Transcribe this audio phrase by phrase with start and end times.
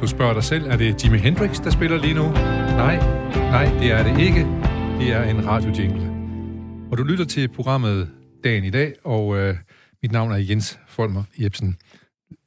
[0.00, 2.22] Du spørger dig selv, er det Jimi Hendrix, der spiller lige nu?
[2.22, 2.96] Nej,
[3.34, 4.40] nej, det er det ikke.
[4.98, 6.10] Det er en radiojingle.
[6.90, 8.10] Og du lytter til programmet
[8.44, 9.56] Dagen i dag, og øh,
[10.02, 11.76] mit navn er Jens Folmer Jebsen.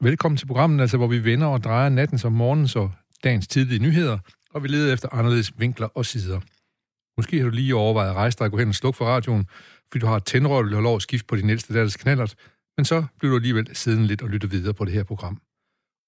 [0.01, 2.91] Velkommen til programmet, altså, hvor vi vender og drejer natten som morgens og
[3.23, 4.17] dagens tidlige nyheder,
[4.53, 6.39] og vi leder efter anderledes vinkler og sider.
[7.17, 9.45] Måske har du lige overvejet at rejse dig og gå hen og slukke for radioen,
[9.91, 11.97] fordi du har et tændrør, og du har lov at skifte på din ældste datters
[11.97, 12.35] knallert,
[12.77, 15.41] men så bliver du alligevel siddende lidt og lytter videre på det her program.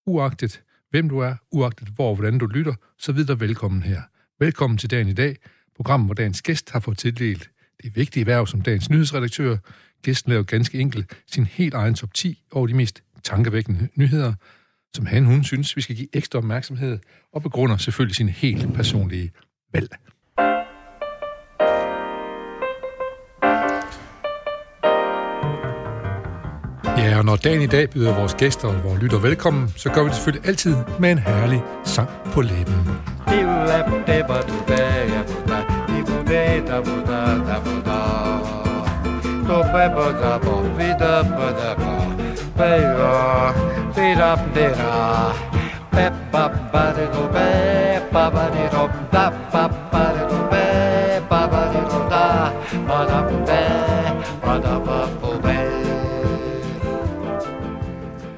[0.08, 0.62] Uagtet
[0.94, 4.02] hvem du er, uagtet hvor og hvordan du lytter, så videre velkommen her.
[4.40, 5.38] Velkommen til dagen i dag,
[5.76, 7.50] programmet, hvor dagens gæst har fået tildelt
[7.84, 9.58] det vigtige værv som dagens nyhedsredaktør.
[10.02, 14.34] Gæsten laver ganske enkelt sin helt egen top 10 over de mest tankevækkende nyheder,
[14.96, 17.00] som han hun synes, vi skal give ekstra opmærksomhed,
[17.32, 19.32] og begrunder selvfølgelig sin helt personlige
[19.74, 19.90] valg.
[27.14, 30.02] Ja, og når dagen i dag byder vores gæster og vores lytter velkommen, så gør
[30.04, 32.76] vi det selvfølgelig altid med en herlig sang på læben.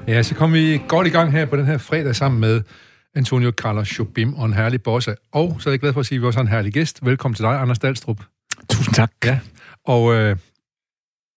[0.08, 2.62] Ja, så kommer vi godt i gang her på den her fredag sammen med
[3.16, 5.16] Antonio Carlos Jobim og en herlig bosse.
[5.32, 7.06] Og så er jeg glad for at sige, at vi også har en herlig gæst.
[7.06, 8.22] Velkommen til dig, Anders Dahlstrup.
[8.70, 9.12] Tusind tak.
[9.26, 9.40] Ja,
[9.86, 10.38] og øh,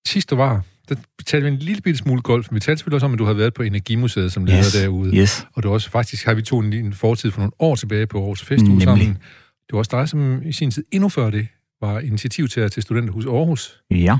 [0.06, 0.94] sidst du var, der
[1.26, 2.48] talte vi en lille bitte smule golf.
[2.52, 5.16] Vi talte selvfølgelig også om, at du har været på Energimuseet som leder Yes, derude.
[5.16, 5.46] yes.
[5.54, 8.18] Og du også, faktisk har vi to en, en fortid for nogle år tilbage på
[8.18, 9.08] Aarhus Festuge sammen.
[9.08, 11.48] Det var også dig, som i sin tid endnu før det
[11.80, 13.80] var initiativtager til Studenterhus Aarhus.
[13.90, 14.18] Ja.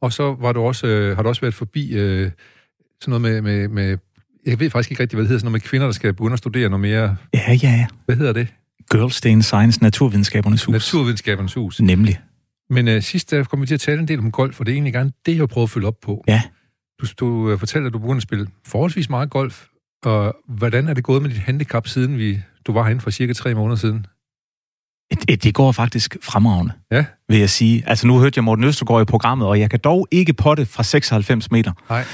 [0.00, 2.30] Og så var du også, øh, har du også været forbi øh,
[3.00, 3.98] sådan noget med, med, med,
[4.46, 6.32] jeg ved faktisk ikke rigtig, hvad det hedder, sådan noget med kvinder, der skal begynde
[6.32, 7.86] at studere noget mere, Ja, ja, ja.
[8.06, 8.48] hvad hedder det?
[8.92, 10.72] Girls Day in Science, Naturvidenskabernes Hus.
[10.72, 11.80] Naturvidenskabernes hus.
[11.80, 12.20] Nemlig.
[12.70, 14.72] Men øh, sidst der kom vi til at tale en del om golf, og det
[14.72, 16.24] er egentlig gerne det, jeg har prøvet at følge op på.
[16.28, 16.42] Ja.
[17.00, 19.64] Du, du øh, fortalte, at du begyndte at spille forholdsvis meget golf,
[20.04, 23.32] og hvordan er det gået med dit handicap, siden vi, du var herinde for cirka
[23.32, 24.06] tre måneder siden?
[25.10, 27.82] Det, det går faktisk fremragende, Ja, vil jeg sige.
[27.86, 30.82] Altså, nu hørte jeg Morten Østergaard i programmet, og jeg kan dog ikke potte fra
[30.82, 31.72] 96 meter.
[31.90, 32.04] nej.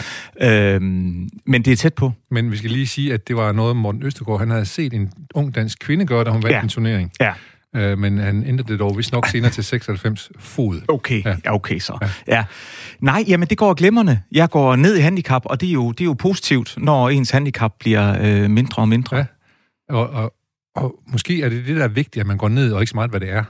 [0.42, 2.12] Øhm, men det er tæt på.
[2.31, 5.12] Men vi skal lige sige, at det var noget, Morten Østergaard, han havde set en
[5.34, 6.62] ung dansk kvinde gøre, da hun vandt Ja.
[6.62, 7.12] en turnering.
[7.20, 7.32] Ja.
[7.76, 10.81] Øh, men han ændrede det dog vist nok senere til 96 fod.
[10.88, 11.36] Okay, Ja.
[11.54, 11.98] okay så.
[12.28, 12.36] Ja.
[12.36, 12.44] ja.
[13.00, 14.20] Nej, jamen det går glimrende.
[14.32, 17.31] Jeg går ned i handicap, og det er jo, det er jo positivt, når ens
[17.31, 19.16] handicap bliver øh, mindre og mindre.
[19.16, 19.25] Ja.
[19.88, 20.32] Og, og,
[20.74, 22.96] og måske er det det, der er vigtigt, at man går ned, og ikke så
[22.96, 23.44] meget, hvad det er.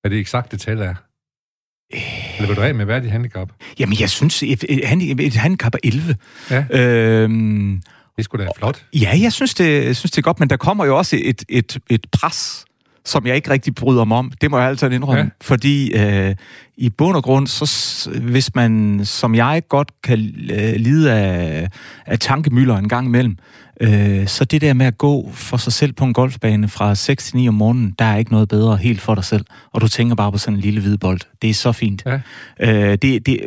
[0.00, 0.94] Hvad det eksakte tal er.
[2.36, 3.52] Eller vil du af med, hvad er dit handicap?
[3.78, 6.16] Jamen, jeg synes, et, et, handi- et handicap er 11.
[6.50, 6.64] Ja.
[6.70, 7.82] Øhm,
[8.16, 8.86] Det skulle da flot.
[8.94, 11.44] Ja, jeg synes, det, jeg synes, det er godt, men der kommer jo også et,
[11.48, 12.63] et, et pres,
[13.04, 14.32] som jeg ikke rigtig bryder mig om.
[14.40, 15.22] Det må jeg altid indrømme.
[15.22, 15.28] Ja.
[15.40, 16.34] Fordi øh,
[16.76, 20.18] i bund og grund, så, hvis man, som jeg godt kan
[20.50, 21.68] øh, lide af,
[22.06, 23.36] af tankemøller en gang imellem,
[23.80, 27.24] øh, så det der med at gå for sig selv på en golfbane fra 6
[27.24, 29.44] til 9 om morgenen, der er ikke noget bedre helt for dig selv.
[29.72, 31.20] Og du tænker bare på sådan en lille hvid bold.
[31.42, 32.02] Det er så fint.
[32.06, 32.20] Ja.
[32.60, 33.40] Øh, det, det,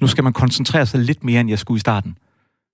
[0.00, 2.16] nu skal man koncentrere sig lidt mere, end jeg skulle i starten.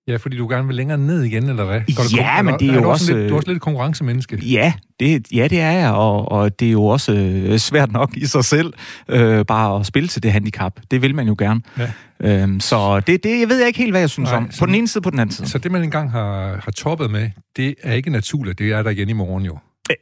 [0.07, 1.81] Ja, fordi du gerne vil længere ned igen, eller hvad?
[1.95, 4.37] Går Ja, kon- men det er jo du også- Lidt, du er også lidt konkurrencemenneske.
[4.45, 8.17] Ja, det, ja, det er jeg, og, og det er jo også øh, svært nok
[8.17, 8.73] i sig selv
[9.09, 10.73] øh, bare at spille til det handicap.
[10.91, 11.61] Det vil man jo gerne.
[11.77, 12.41] Ja.
[12.43, 14.51] Øhm, så det, det jeg ved jeg ikke helt, hvad jeg synes Nej, om.
[14.51, 15.47] så- På den ene side, på den anden side.
[15.49, 18.59] Så det, man engang har, har toppet med, det er ikke naturligt.
[18.59, 19.57] Det er der igen i morgen jo.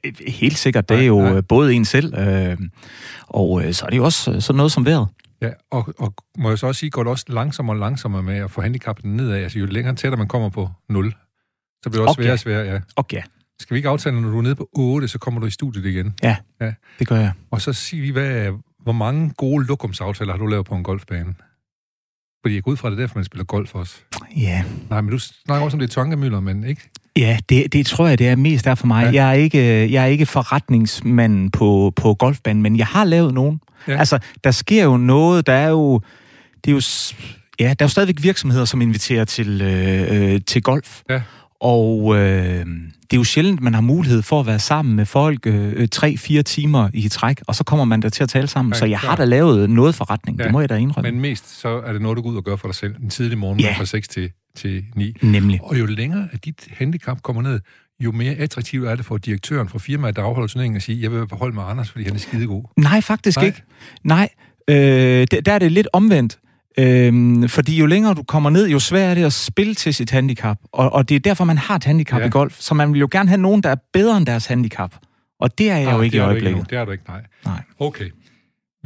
[0.06, 1.34] Øh, Helt sikkert, det er Nej, jo nej.
[1.38, 2.58] øh, både en selv, øh,
[3.28, 5.08] og øh, så er det jo også øh, sådan noget som vejret.
[5.42, 8.36] Ja, og, og må jeg så også sige, går det også langsommere og langsommere med
[8.38, 9.38] at få handicappet nedad.
[9.44, 11.14] Altså jo længere tættere man kommer på 0,
[11.84, 12.24] så bliver det også Okay.
[12.24, 12.80] sværere og sværere, ja.
[12.96, 13.22] Okay,
[13.60, 15.86] Skal vi ikke aftale, når du er nede på 8, så kommer du i studiet
[15.86, 16.14] igen?
[16.24, 16.74] ja, Ja.
[17.00, 17.32] det gør jeg.
[17.52, 20.84] Og så sig lige, hvad, er- hvor mange gode lokumsaftaler har du lavet på en
[20.84, 21.36] golfbane?
[22.44, 23.96] Fordi jeg går ud fra, det er derfor, man spiller golf også.
[24.38, 26.90] Ja, Nej, men du snakker også om det tankemøller, men ikke?
[27.18, 29.04] Ja det, det tror jeg, det er mest der for mig.
[29.14, 29.24] Ja.
[29.24, 33.60] Jeg, er ikke, jeg er ikke forretningsmand på, på golfbanen, men jeg har lavet nogen.
[33.88, 33.98] Ja.
[33.98, 36.02] Altså, der sker jo noget, der er jo...
[36.66, 36.82] Det er jo
[37.60, 41.02] ja, der er jo stadigvæk virksomheder, som inviterer til, øh, øh, til golf.
[41.10, 41.22] Ja.
[41.62, 45.40] Og øh, det er jo sjældent, man har mulighed for at være sammen med folk
[45.46, 48.74] øh, tre-fire timer i træk, og så kommer man der til at tale sammen.
[48.74, 49.10] Ja, så jeg klart.
[49.10, 51.12] har da lavet noget forretning, ja, det må jeg da indrømme.
[51.12, 52.96] Men mest så er det noget, du går ud og gør for dig selv.
[53.04, 53.76] En tidlig morgen Ja.
[53.78, 55.16] fra 6 til, til 9.
[55.22, 55.60] Nemlig.
[55.64, 57.60] Og jo længere at dit handicap kommer ned,
[58.00, 61.12] jo mere attraktivt er det for direktøren for firmaet, der afholder turneringen, at sige, jeg
[61.12, 62.64] vil beholde med Anders, fordi han er skidegod.
[62.78, 63.54] Nej, faktisk Nej.
[64.04, 64.24] Nej.
[64.24, 64.32] ikke.
[64.68, 64.80] Nej,
[65.22, 66.40] øh, der, der er det lidt omvendt.
[66.80, 70.12] Øhm, fordi jo længere du kommer ned, jo sværere er det at spille til sit
[70.12, 70.58] handicap.
[70.72, 72.26] Og, og det er derfor, man har et handicap Ja.
[72.26, 72.60] i golf.
[72.60, 74.96] Så man vil jo gerne have nogen, der er bedre end deres handicap.
[75.40, 76.58] Og det er jeg jo ikke i øjeblikket.
[76.58, 76.66] nu.
[76.70, 77.22] Det er du ikke, nej.
[77.46, 77.62] Nej.
[77.80, 78.10] Okay.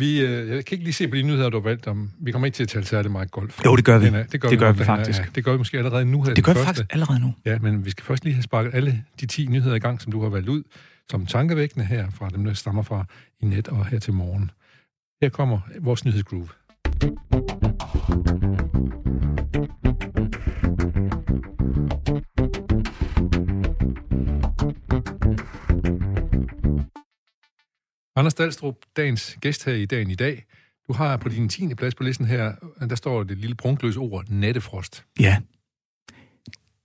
[0.01, 2.09] Vi, øh, jeg kan ikke lige se på de nyheder, du har valgt om.
[2.19, 3.65] Vi kommer ikke til at tale særlig meget golf.
[3.65, 4.06] Jo, det gør vi.
[4.06, 5.19] Den er- det gør Det vi, gør vi faktisk.
[5.19, 6.33] Ja, det gør vi måske allerede nu her.
[6.33, 6.68] Det gør vi første.
[6.68, 7.33] faktisk allerede nu.
[7.45, 10.12] Ja, men vi skal først lige have sparket alle de 10 nyheder i gang, som
[10.12, 10.63] du har valgt ud,
[11.12, 13.06] som tankevækkende her fra dem, der stammer fra
[13.42, 14.51] i net og her til morgen.
[15.21, 16.48] Her kommer vores nyhedsgroove.
[28.21, 30.44] Anders Dahlstrup, dagens gæst her i dagen i dag.
[30.88, 31.75] Du har på din 10.
[31.75, 32.51] plads på listen her,
[32.89, 35.03] der står det lille prunkløse ord, nattefrost.
[35.19, 35.38] Ja,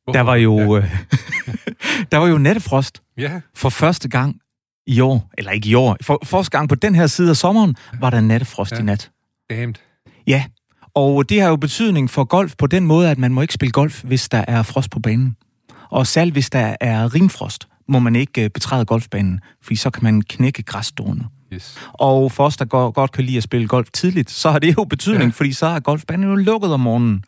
[0.04, 0.12] Hvorfor?
[0.12, 0.82] der var jo, øh,
[2.12, 4.40] der var jo nattefrost Ja, for første gang
[4.86, 5.30] i år.
[5.38, 5.96] Eller ikke i år.
[6.02, 8.78] For første gang på den her side af sommeren, var der nattefrost Ja.
[8.78, 9.10] i nat.
[9.50, 9.74] damned.
[10.26, 10.44] Ja,
[10.94, 13.72] og det har jo betydning for golf på den måde, at man må ikke spille
[13.72, 15.36] golf, hvis der er frost på banen.
[15.90, 20.04] Og selv hvis der er rimfrost, må man ikke øh, betræde golfbanen, fordi så kan
[20.04, 21.24] man knække græsstående.
[21.54, 21.78] Yes.
[21.92, 24.76] Og for os, der går, godt kan lide at spille golf tidligt, så har det
[24.78, 25.28] jo betydning, Ja.
[25.30, 27.24] fordi så er golfbanen jo lukket om morgenen.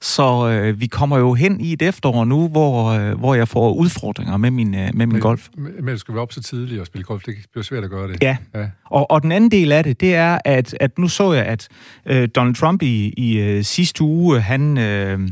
[0.00, 3.72] Så øh, vi kommer jo hen i et efterår nu, hvor, øh, hvor jeg får
[3.74, 5.48] udfordringer med min, øh, med min golf.
[5.56, 7.22] Men, men du skal være op så tidligt og spille golf.
[7.24, 8.22] Det bliver svært at gøre det.
[8.22, 8.66] Ja, ja.
[8.84, 11.68] Og, og den anden del af det, det er, at, at nu så jeg, at
[12.06, 15.28] øh, Donald Trump i, i øh, sidste uge, han, øh,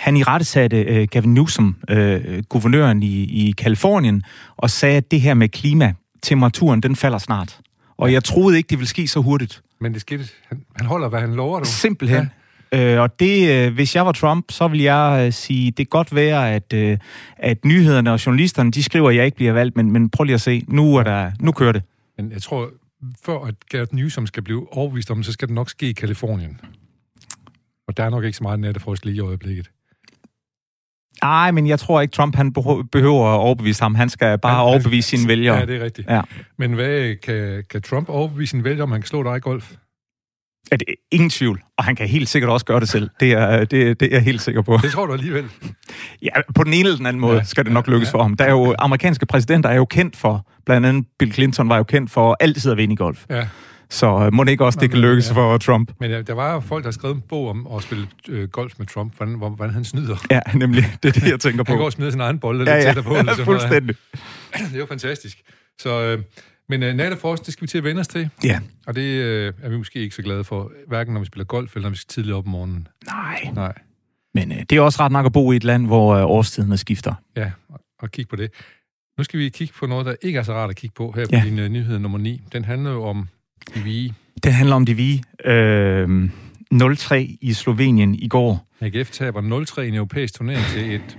[0.00, 4.22] han i rette satte øh, Gavin Newsom, øh, guvernøren i, i Kalifornien,
[4.56, 7.60] og sagde, at det her med klima, temperaturen, den falder snart.
[7.96, 9.62] Og jeg troede ikke, det ville ske så hurtigt.
[9.80, 10.24] Men det skete.
[10.48, 11.64] Han, han holder, hvad han lover, du.
[11.68, 12.30] Simpelthen.
[12.72, 12.94] Ja.
[12.94, 15.86] Øh, og det, øh, hvis jeg var Trump, så vil jeg øh, sige, det kan
[15.86, 16.98] godt være, at, øh,
[17.36, 20.34] at nyhederne og journalisterne, de skriver, at jeg ikke bliver valgt, men, men prøv lige
[20.34, 21.82] at se, nu, er der, nu kører det.
[22.16, 22.70] Men jeg tror,
[23.24, 26.60] før at Garrett Newsom skal blive overbevist om, så skal det nok ske i Kalifornien.
[27.88, 29.70] Og der er nok ikke så meget nattefrost lige i øjeblikket.
[31.22, 32.52] Nej, men jeg tror ikke, Trump han
[32.92, 33.94] behøver at overbevise ham.
[33.94, 35.56] Han skal bare Han- overbevise sine vælgere.
[35.58, 36.08] Ja, det er rigtigt.
[36.10, 36.20] Ja.
[36.58, 39.72] Men hvad kan, kan Trump overbevise sin vælger, om han kan slå dig i golf?
[40.72, 41.62] Er det ingen tvivl.
[41.78, 43.10] Og han kan helt sikkert også gøre det selv.
[43.20, 44.78] Det er, det, det er jeg helt sikker på.
[44.82, 45.48] Det tror du alligevel.
[46.22, 48.12] Ja, på den ene eller den anden måde Ja, ja, skal det nok lykkes ja.
[48.18, 48.36] for ham.
[48.36, 51.82] Der er jo, amerikanske præsidenter er jo kendt for, blandt andet Bill Clinton var jo
[51.82, 53.24] kendt for altid at vinde i golf.
[53.30, 53.46] Ja.
[53.90, 55.34] Så øh, må det ikke også, det kan lykkes ja.
[55.34, 55.92] for Trump.
[56.00, 58.48] Men ja, der var jo folk, der har skrevet en bog om at spille øh,
[58.48, 60.16] golf med Trump, hvordan, hvor- hvordan han snyder.
[60.30, 60.84] Ja, nemlig.
[61.02, 61.72] Det er det, jeg tænker på.
[61.72, 63.14] Han går og smider sin egen bold lidt ja, ja, tættere på.
[63.18, 63.60] eller sådan noget.
[63.60, 63.96] fuldstændig.
[64.68, 65.42] Det er jo fantastisk.
[65.80, 66.22] Så, øh,
[66.68, 68.28] men øh, nattefrost, det skal vi til at vende os til.
[68.44, 68.60] Ja.
[68.86, 71.74] Og det øh, er vi måske ikke så glade for, hverken når vi spiller golf,
[71.76, 72.88] eller når vi skal tidligt op om morgenen.
[73.06, 73.50] Nej.
[73.54, 73.72] Nej,
[74.34, 76.76] Men øh, det er også ret nok at bo i et land, hvor øh, årstiderne
[76.76, 77.14] skifter.
[77.36, 78.50] ja, og, og kigge på det.
[79.18, 81.24] Nu skal vi kigge på noget, der ikke er så rart at kigge på her
[81.26, 81.42] på Ja.
[81.44, 82.40] din øh, nyhed nummer 9.
[82.52, 83.28] Den handler jo om
[83.84, 84.12] vi
[84.44, 85.22] Det handler om de vi.
[85.44, 86.28] Øh,
[86.74, 88.66] 0-3 i Slovenien i går.
[88.80, 91.18] AGF taber 0-3 i en europæisk turnering til et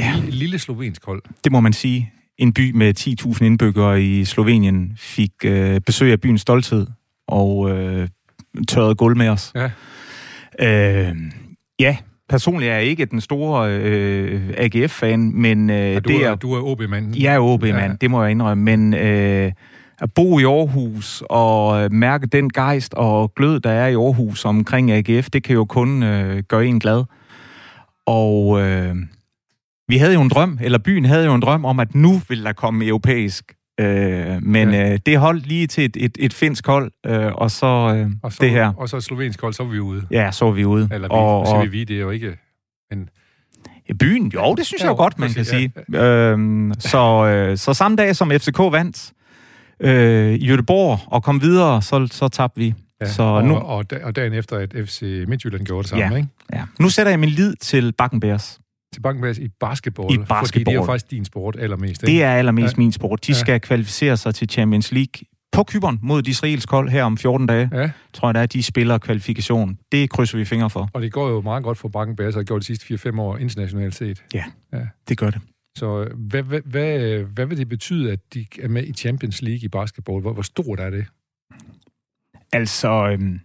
[0.00, 0.14] Ja.
[0.28, 1.22] lille, slovensk hold.
[1.44, 2.12] Det må man sige.
[2.38, 6.86] En by med 10.000 indbyggere i Slovenien fik øh, besøg af byens stolthed
[7.28, 8.08] og øh,
[8.68, 9.52] tørrede gulv med os.
[9.54, 9.70] Ja.
[10.60, 11.16] Øh,
[11.80, 11.96] ja,
[12.28, 16.34] personligt er jeg ikke den store øh, AGF-fan, men øh, Og du, det er, er,
[16.34, 17.16] du er OB-mand.
[17.16, 17.84] jeg er OB-mand, Ja.
[17.86, 17.92] ja.
[18.00, 19.52] det må jeg indrømme, men øh,
[20.00, 24.44] at bo i Aarhus og øh, mærke den gejst og glød, der er i Aarhus
[24.44, 27.04] omkring AGF, det kan jo kun øh, gøre en glad.
[28.06, 28.96] Og øh,
[29.88, 32.44] vi havde jo en drøm, eller byen havde jo en drøm om, at nu ville
[32.44, 33.52] der komme europæisk.
[33.80, 34.92] Øh, men Ja.
[34.92, 38.32] øh, det holdt lige til et, et, et finsk hold, øh, og så, øh, og
[38.32, 38.72] så, det her.
[38.76, 40.06] Og så et slovensk hold, så er vi ude.
[40.10, 40.88] Ja, så er vi ude.
[40.92, 42.38] Eller vi, og, og, vi, det er jo ikke...
[42.90, 43.08] Men,
[43.98, 45.44] Byen, jo, det synes Ja, jeg jo godt, man kan ja.
[45.44, 45.72] sige.
[45.94, 49.12] Øhm, så, øh, så samme dag som FCK vandt
[49.80, 52.74] øh, i Göteborg og kom videre, så, så tabte vi.
[53.00, 56.04] ja, Så og, nu- og, da- og dagen efter, at FC Midtjylland gjorde det samme,
[56.06, 56.16] Ja.
[56.16, 56.28] ikke?
[56.52, 56.62] Ja.
[56.80, 58.58] Nu sætter jeg min lid til Bakkenbærs.
[58.94, 60.06] Til Bankenbærs i basketball.
[60.14, 60.74] I Fordi det er basketball.
[60.74, 62.12] jo faktisk din sport allermest, ikke?
[62.12, 62.78] Det er allermest Ja.
[62.82, 63.26] min sport.
[63.26, 63.38] De Ja.
[63.38, 67.46] skal kvalificere sig til Champions League på Kyberen mod et israelsk hold her om 14
[67.46, 67.70] dage.
[67.72, 69.78] Ja, Tror jeg, der er, de spiller kvalifikation.
[69.92, 70.90] Det krydser vi fingre for.
[70.92, 73.36] og det går jo meget godt for Bankenbærs, og har gjort de sidste 4-5 år
[73.36, 74.22] internationalt set.
[75.08, 75.40] Det gør det.
[75.78, 78.92] Så øh, hvad, hvad, hvad, øh, hvad vil det betyde, at de er med i
[78.92, 80.20] Champions League i basketball?
[80.20, 81.06] Hvor, hvor stort er det?
[82.52, 83.40] Altså, øhm,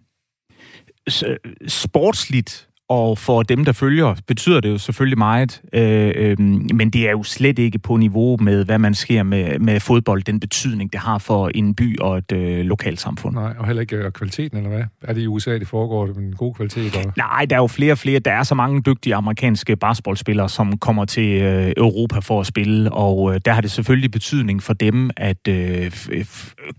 [1.28, 1.38] øh,
[1.68, 6.40] sportsligt og for dem, der følger, betyder det jo selvfølgelig meget, øh, øh,
[6.74, 10.24] men det er jo slet ikke på niveau med, hvad man sker med, med fodbold,
[10.24, 13.36] den betydning, det har for en by og et øh, lokalsamfund.
[13.36, 14.84] Nej, og heller ikke øh, kvaliteten, eller hvad?
[15.02, 16.96] Er det i USA, det foregår det med en god kvalitet?
[16.96, 17.12] Eller?
[17.18, 18.20] Nej, der er jo flere og flere.
[18.20, 22.92] Der er så mange dygtige amerikanske basketballspillere, som kommer til øh, Europa for at spille,
[22.92, 25.92] og øh, der har det selvfølgelig betydning for dem, at øh,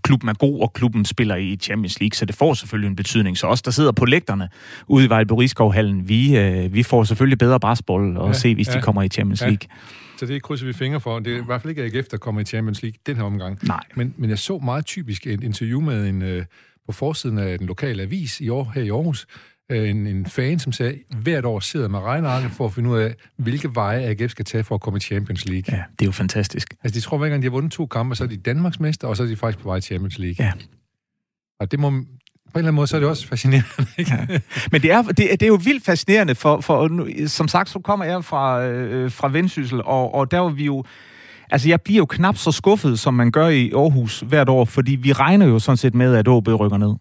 [0.01, 3.37] klubben er god, og klubben spiller i Champions League, så det får selvfølgelig en betydning.
[3.37, 4.49] Så os, der sidder på lægterne
[4.87, 5.07] ude i
[5.97, 9.01] Vejlborg vi, øh, vi får selvfølgelig bedre basketball og ja, se, hvis ja, de kommer
[9.01, 9.57] i Champions League.
[9.61, 9.75] Ja.
[10.17, 11.19] Så det krydser vi fingre for.
[11.19, 13.59] Det er i hvert fald ikke AGF, der kommer i Champions League den her omgang.
[13.67, 13.83] Nej.
[13.95, 16.45] Men, men jeg så meget typisk et interview med en, øh,
[16.85, 19.27] på forsiden af den lokale avis i år, her i Aarhus,
[19.71, 22.97] øh, en, en fan, som sagde, hvert år sidder med regnarket for at finde ud
[22.97, 25.75] af, hvilke veje AGF skal tage for at komme i Champions League.
[25.77, 26.73] Ja, det er jo fantastisk.
[26.83, 29.07] Altså, de tror hver gang, de har vundet to kampe, så er de Danmarks mester,
[29.07, 30.45] og så er de faktisk på vej i Champions League.
[30.45, 30.51] Ja.
[31.59, 31.93] Og det må,
[32.55, 33.69] på en eller anden måde, så er det også fascinerende.
[33.97, 34.11] Ikke?
[34.29, 34.39] Ja.
[34.71, 38.05] Men det er, det, det er jo vildt fascinerende, for, for som sagt, så kommer
[38.05, 40.83] jeg fra, øh, fra Vendsyssel, og, og der var vi jo...
[41.51, 44.95] Altså, jeg bliver jo knap så skuffet, som man gør i Aarhus hvert år, fordi
[44.95, 46.93] vi regner jo sådan set med, at OB rykker ned.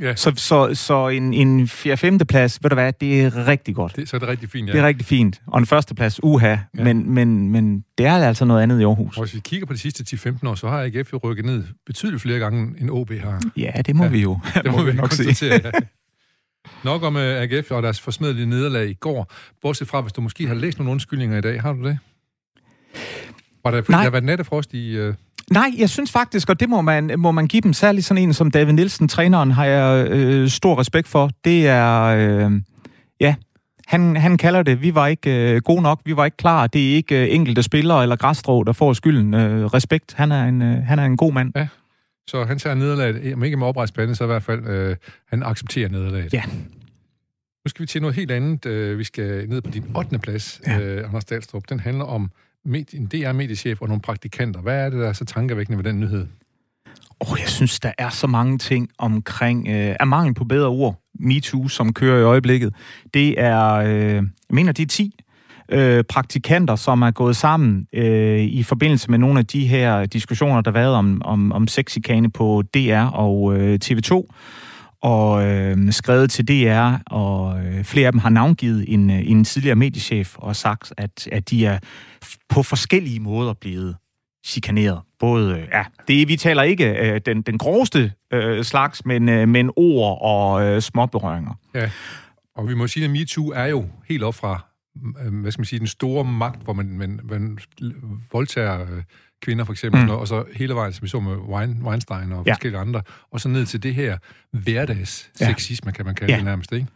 [0.00, 0.14] Ja.
[0.14, 2.18] Så, så, så en, en 4-5.
[2.28, 3.96] plads, ved du hvad, det er rigtig godt.
[3.96, 4.72] Det, så er det rigtig fint, ja.
[4.72, 5.40] Det er rigtig fint.
[5.46, 6.48] Og en første plads, uha.
[6.48, 6.58] Ja.
[6.72, 9.16] Men, men, men det er altså noget andet i Aarhus.
[9.16, 11.64] Og hvis vi kigger på de sidste 10-15 år, så har AGF jo rykket ned
[11.86, 13.42] betydeligt flere gange, end OB har.
[13.56, 14.10] Ja, det må ja.
[14.10, 14.38] vi jo.
[14.54, 15.46] Det må, må vi nok se.
[15.46, 15.70] Ja.
[16.84, 19.32] Nok om uh, øh, AGF og deres forsmedelige nederlag i går.
[19.62, 21.62] Bortset fra, hvis du måske har læst nogle undskyldninger i dag.
[21.62, 21.98] Har du det?
[23.64, 24.02] Var der, Nej.
[24.02, 25.08] der været nattefrost i...
[25.08, 25.14] Uh...
[25.52, 28.34] Nej, jeg synes faktisk, og det må man, må man give dem, særligt sådan en
[28.34, 31.30] som David Nielsen, træneren, har jeg øh, stor respekt for.
[31.44, 32.52] Det er, øh,
[33.20, 33.34] ja,
[33.86, 36.66] han, han kalder det, vi var ikke øh, gode nok, vi var ikke klar.
[36.66, 39.34] Det er ikke øh, enkelte spillere eller græsstrå, der får skylden.
[39.34, 41.52] Øh, respekt, han er, en, øh, han er en god mand.
[41.56, 41.68] Ja,
[42.28, 44.96] så han tager nederlaget, om ikke med oprejspande, så i hvert fald, øh,
[45.28, 46.32] han accepterer nederlaget.
[46.32, 46.42] Ja.
[47.64, 48.66] Nu skal vi til noget helt andet.
[48.66, 50.18] Øh, vi skal ned på din 8.
[50.18, 50.80] plads, ja.
[50.80, 51.62] øh, Anders Dahlstrup.
[51.68, 52.30] Den handler om
[52.66, 54.60] en DR-mediechef og nogle praktikanter.
[54.60, 56.26] Hvad er det, der er så tankevækkende ved den nyhed?
[57.20, 61.00] Oh, jeg synes, der er så mange ting omkring, øh, er mangel på bedre ord,
[61.20, 62.74] MeToo, som kører i øjeblikket.
[63.14, 65.14] Det er, øh, jeg mener, det er 10
[65.68, 70.60] øh, praktikanter, som er gået sammen øh, i forbindelse med nogle af de her diskussioner,
[70.60, 74.26] der har været om, om, om sexikane på DR og øh, TV2
[75.02, 79.44] og øh, skrevet til DR, og øh, flere af dem har navngivet en, øh, en
[79.44, 81.78] tidligere mediechef og sagt, at, at de er
[82.48, 83.96] på forskellige måder blevet
[84.46, 85.00] chikaneret.
[85.18, 89.48] Både, øh, ja, det, vi taler ikke øh, den, den groveste øh, slags, men, øh,
[89.48, 91.54] men ord og øh, småberøringer.
[91.74, 91.90] Ja,
[92.56, 94.64] og vi må sige, at MeToo er jo helt op fra,
[95.24, 97.58] øh, hvad skal man sige, den store magt, hvor man, man, man
[98.32, 99.02] voldtager øh,
[99.42, 100.10] kvinder for eksempel, mm.
[100.10, 101.36] og så hele vejen, som vi så med
[101.84, 102.52] Weinstein og ja.
[102.52, 104.18] forskellige andre, og så ned til det her
[104.50, 105.54] hverdags ja.
[105.92, 106.36] kan man kalde ja.
[106.36, 106.86] det nærmest, ikke?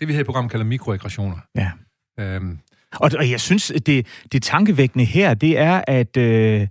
[0.00, 1.36] Det vi her i programmet kalder mikroaggressioner.
[1.54, 1.70] Ja.
[2.18, 2.58] Øhm,
[2.92, 6.16] og, og jeg synes, det, det tankevækkende her, det er, at...
[6.16, 6.66] Øh,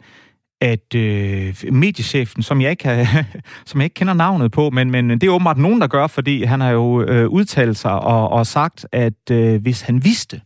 [0.62, 3.26] at øh, mediechefen, som jeg, ikke har,
[3.66, 6.44] som jeg ikke kender navnet på, men, men det er åbenbart nogen, der gør, fordi
[6.44, 10.42] han har jo øh, udtalt sig og, og sagt, at øh, hvis han vidste,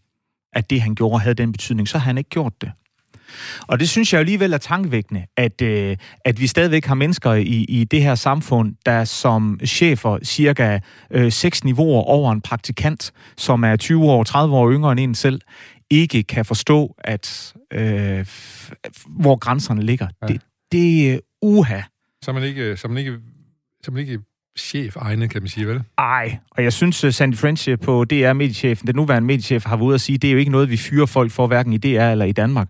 [0.54, 2.72] at det, han gjorde, havde den betydning, så har han ikke gjort det.
[3.68, 7.66] Og det synes jeg alligevel er tankevækkende, at, øh, at vi stadigvæk har mennesker i,
[7.70, 10.80] i det her samfund, der som chefer cirka
[11.12, 15.16] øh, seks niveauer over en praktikant, som er 20 år, 30 år yngre end en
[15.16, 15.42] selv,
[15.90, 18.26] ikke kan forstå, at øh,
[19.08, 20.08] hvor grænserne ligger.
[20.22, 20.28] Ja.
[20.28, 20.42] Det,
[20.72, 21.82] det er uha.
[22.22, 23.18] Så man ikke, så man ikke,
[23.84, 24.20] så man ikke
[24.60, 25.82] chef egne, kan man sige, vel?
[25.98, 29.76] Ej, og jeg synes, uh, Sandy French uh, på DR mediechefen, den nuværende mediechef, har
[29.76, 31.78] været ude at sige, det er jo ikke noget, vi fyrer folk for, hverken i
[31.78, 32.68] DR eller i Danmark.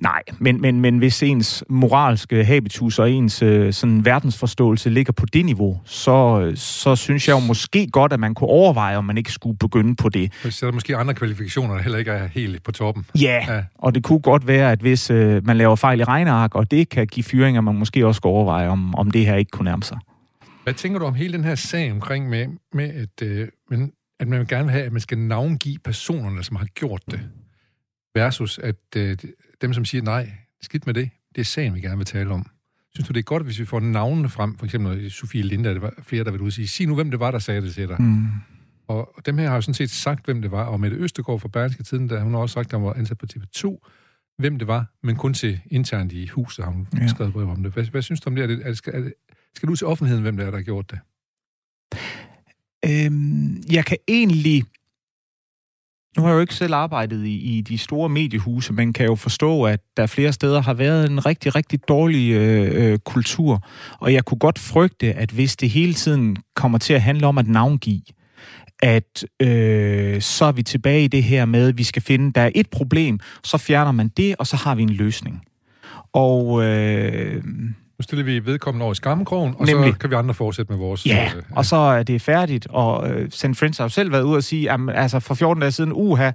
[0.00, 5.26] Nej, men, men, men hvis ens moralske habitus og ens øh, sådan verdensforståelse ligger på
[5.26, 9.18] det niveau, så, så synes jeg jo måske godt, at man kunne overveje, om man
[9.18, 10.32] ikke skulle begynde på det.
[10.50, 13.06] Så er der måske andre kvalifikationer, der heller ikke er helt på toppen.
[13.20, 13.62] Ja, ja.
[13.78, 16.88] og det kunne godt være, at hvis øh, man laver fejl i regneark, og det
[16.88, 19.82] kan give fyringer, man måske også skal overveje, om, om det her ikke kunne nærme
[19.82, 19.98] sig.
[20.66, 24.28] Hvad tænker du om hele den her sag omkring med, med at, øh, men, at
[24.28, 27.20] man vil gerne vil have, at man skal navngive personerne, som har gjort det,
[28.14, 29.16] versus at øh,
[29.60, 32.46] dem, som siger nej, skidt med det, det er sagen, vi gerne vil tale om.
[32.94, 34.58] Synes du, det er godt, hvis vi får navnene frem?
[34.58, 37.20] For eksempel Sofie Linda, det var flere, der vil ud sige, sig nu, hvem det
[37.20, 38.02] var, der sagde det til dig.
[38.02, 38.28] Mm.
[38.88, 40.64] Og dem her har jo sådan set sagt, hvem det var.
[40.64, 43.18] Og Mette Østegård fra Berlingske Tiden, der hun har også sagt, at han var ansat
[43.18, 43.88] på TV2,
[44.38, 47.06] hvem det var, men kun til internt i huset har hun ja.
[47.06, 47.72] skrevet brev om det.
[47.72, 48.42] Hvad, hvad synes du om det?
[48.42, 49.12] Er det, er det, er det
[49.56, 50.98] skal du til offentligheden, hvem det er, der har gjort det?
[52.84, 54.64] Øhm, jeg kan egentlig...
[56.16, 59.14] Nu har jeg jo ikke selv arbejdet i, i de store mediehuse, men kan jo
[59.14, 63.68] forstå, at der flere steder har været en rigtig, rigtig dårlig øh, øh, kultur.
[63.98, 67.38] Og jeg kunne godt frygte, at hvis det hele tiden kommer til at handle om
[67.38, 68.02] at navngive,
[68.82, 72.40] at øh, så er vi tilbage i det her med, at vi skal finde, der
[72.40, 75.42] er et problem, så fjerner man det, og så har vi en løsning.
[76.12, 76.64] Og...
[76.64, 77.44] Øh,
[77.98, 79.92] nu stiller vi vedkommende over i skammekrogen, og Nemlig.
[79.92, 81.06] så kan vi andre fortsætte med vores...
[81.06, 83.46] Ja, øh, og så er det færdigt, og øh, St.
[83.54, 86.30] Friends har jo selv været ude og sige, at altså for 14 dage siden, uha,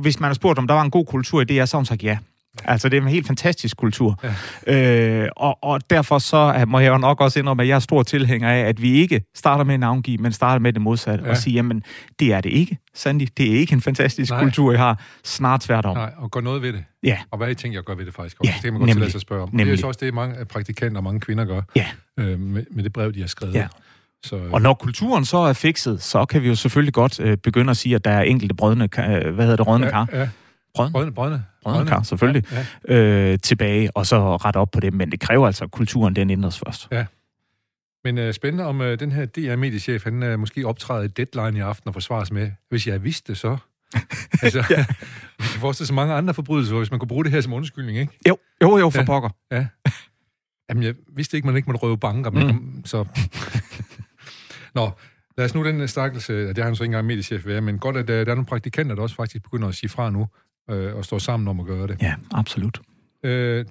[0.00, 1.86] hvis man har spurgt, om der var en god kultur i det, så har hun
[1.86, 2.18] sagt ja.
[2.64, 4.20] Altså, det er en helt fantastisk kultur.
[4.66, 5.22] Ja.
[5.22, 8.02] Øh, og, og derfor så må jeg jo nok også indrømme, at jeg er stor
[8.02, 11.30] tilhænger af, at vi ikke starter med en navngiv, men starter med det modsatte, ja.
[11.30, 11.82] og sige, jamen,
[12.18, 13.28] det er det ikke, Sandy.
[13.36, 14.42] Det er ikke en fantastisk Nej.
[14.42, 15.00] kultur, I har.
[15.24, 15.96] Snart tværtom.
[15.96, 16.84] Nej, og gør noget ved det.
[17.02, 17.18] Ja.
[17.30, 18.36] Og hvad er I tænker, jeg gør ved det faktisk?
[18.44, 19.10] Ja, det kan man godt nemlig.
[19.10, 19.48] sig at spørge om.
[19.52, 19.66] Nemlig.
[19.66, 21.86] det er jo også det, mange praktikanter og mange kvinder gør ja.
[22.18, 23.54] øh, med, med det brev, de har skrevet.
[23.54, 23.66] Ja.
[24.24, 24.52] Så, øh.
[24.52, 27.76] Og når kulturen så er fikset, så kan vi jo selvfølgelig godt øh, begynde at
[27.76, 30.08] sige, at der er enkelte brødne, øh, hvad hedder det, rødne ja, kar?
[30.12, 30.28] Ja.
[30.74, 30.92] Brødne?
[30.92, 31.44] Brødne, brødne.
[31.72, 32.44] Brødne kar, selvfølgelig.
[32.52, 33.32] Ja, ja.
[33.32, 34.94] Øh, tilbage, og så rette op på det.
[34.94, 36.88] Men det kræver altså, at kulturen den ændres først.
[36.92, 37.04] Ja.
[38.04, 41.60] Men uh, spændende om uh, den her DR-mediechef, han uh, måske optræder i deadline i
[41.60, 43.56] aften og forsvares med, hvis jeg vidste det, så...
[44.42, 44.86] altså, ja.
[45.38, 47.98] vi kan forestille så mange andre forbrydelser, hvis man kunne bruge det her som undskyldning,
[47.98, 48.18] ikke?
[48.28, 49.04] Jo, jo, jo, for ja.
[49.04, 49.28] pokker.
[49.52, 49.66] Ja.
[50.68, 52.82] Jamen, jeg vidste ikke, man ikke måtte røve banker, men mm.
[52.84, 53.04] så...
[54.74, 54.90] Nå,
[55.38, 57.96] lad os nu den stakkelse, det har han så ikke engang mediechef været, men godt,
[57.96, 60.26] at der, der er nogle praktikanter, der også faktisk begynder at sige fra nu,
[60.70, 62.02] øh, og står sammen om at gøre det.
[62.02, 62.80] Ja, absolut.
[63.22, 63.64] Øh,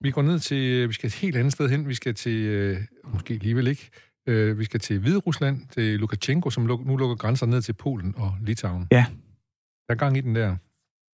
[0.00, 2.80] vi går ned til, vi skal et helt andet sted hen, vi skal til, øh,
[3.04, 3.90] måske alligevel ikke,
[4.26, 7.72] øh, vi skal til Hvide Rusland, til Lukashenko, som luk, nu lukker grænser ned til
[7.72, 8.86] Polen og Litauen.
[8.92, 9.06] Ja.
[9.88, 10.56] Der er gang i den der.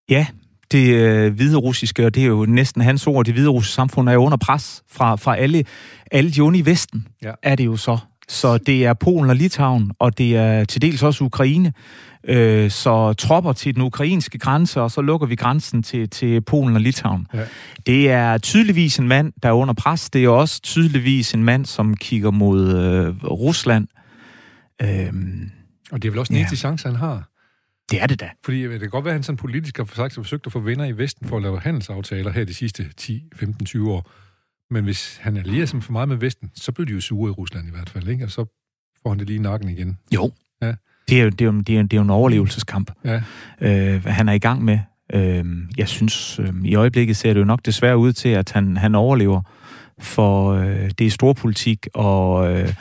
[0.10, 0.28] Ja,
[0.72, 4.10] det øh, hvide russiske, og det er jo næsten hans ord, det hvide russiske samfund
[4.10, 5.66] er jo under pres fra, fra alle,
[6.12, 7.34] alle de onde i Vesten, ja.
[7.44, 7.98] er det jo så.
[8.32, 11.74] Så det er Polen og Litauen, og det er til dels også Ukraine.
[12.28, 16.76] Øh, så tropper til den ukrainske grænse, og så lukker vi grænsen til, til Polen
[16.76, 17.28] og Litauen.
[17.34, 17.46] Ja.
[17.86, 20.10] Det er tydeligvis en mand, der er under pres.
[20.10, 23.88] Det er også tydeligvis en mand, som kigger mod øh, Rusland.
[24.82, 25.52] Øhm,
[25.92, 26.42] og det er vel også en ja.
[26.42, 27.24] eneste chance, han har.
[27.92, 28.30] Det er det da.
[28.46, 30.86] Fordi det kan godt være, at han sådan politisk har sagt, forsøgt at få venner
[30.86, 34.12] i Vesten for at lave handelsaftaler her de sidste 10, 15, 20 år.
[34.72, 37.32] Men hvis han allierer sig for meget med Vesten, så bliver de jo sure i
[37.32, 38.26] Rusland i hvert fald, ikke?
[38.26, 38.46] Og så
[39.04, 39.98] får han det lige i nakken igen.
[40.16, 40.32] Jo.
[40.62, 40.74] Ja.
[41.10, 43.22] Det er jo, det er jo, det er jo, det er jo en overlevelseskamp, ja.
[43.62, 44.80] øh, han er i gang med.
[45.14, 45.46] Øh,
[45.78, 48.96] jeg synes, øh, i øjeblikket ser det jo nok desværre ud til, at han, han
[48.96, 49.42] overlever
[50.00, 52.74] for øh, det er storpolitik, og øh,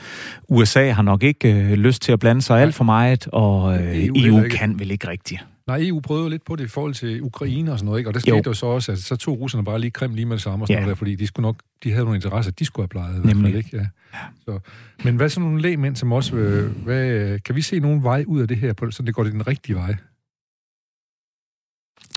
[0.49, 4.05] USA har nok ikke øh, lyst til at blande sig alt for meget, og øh,
[4.05, 5.45] EU, EU kan vel ikke rigtigt.
[5.67, 8.09] Nej, EU prøvede lidt på det i forhold til Ukraine og sådan noget, ikke?
[8.09, 8.43] Og der skete jo.
[8.45, 10.67] jo så også, at så tog russerne bare lige Krim lige med det samme og
[10.67, 10.81] sådan ja.
[10.81, 13.25] noget der, fordi de skulle nok, de havde nogle interesser, de skulle have plejet.
[13.25, 13.53] Nemlig.
[13.53, 13.77] Fald, ikke?
[14.13, 14.19] Ja.
[14.45, 14.59] Så,
[15.03, 18.41] men hvad så nogle lægmænd, som også, øh, hvad, kan vi se nogen vej ud
[18.41, 19.95] af det her, på, så det går den rigtige vej?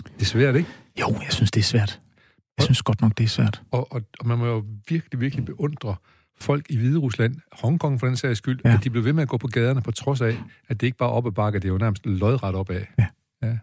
[0.05, 0.69] Det er svært, ikke?
[1.01, 2.01] Jo, jeg synes, det er svært.
[2.59, 3.63] Jeg synes godt nok, det er svært.
[3.71, 5.97] Og, og, og man må jo virkelig, virkelig beundre
[6.41, 8.75] folk i Hvide Rusland, Hongkong for den sags skyld, ja.
[8.75, 10.99] at de blev ved med at gå på gaderne på trods af, at det ikke
[10.99, 12.89] bare op ad bakke, det er jo nærmest lodret op af.
[12.99, 13.07] Ja.
[13.45, 13.59] Ja.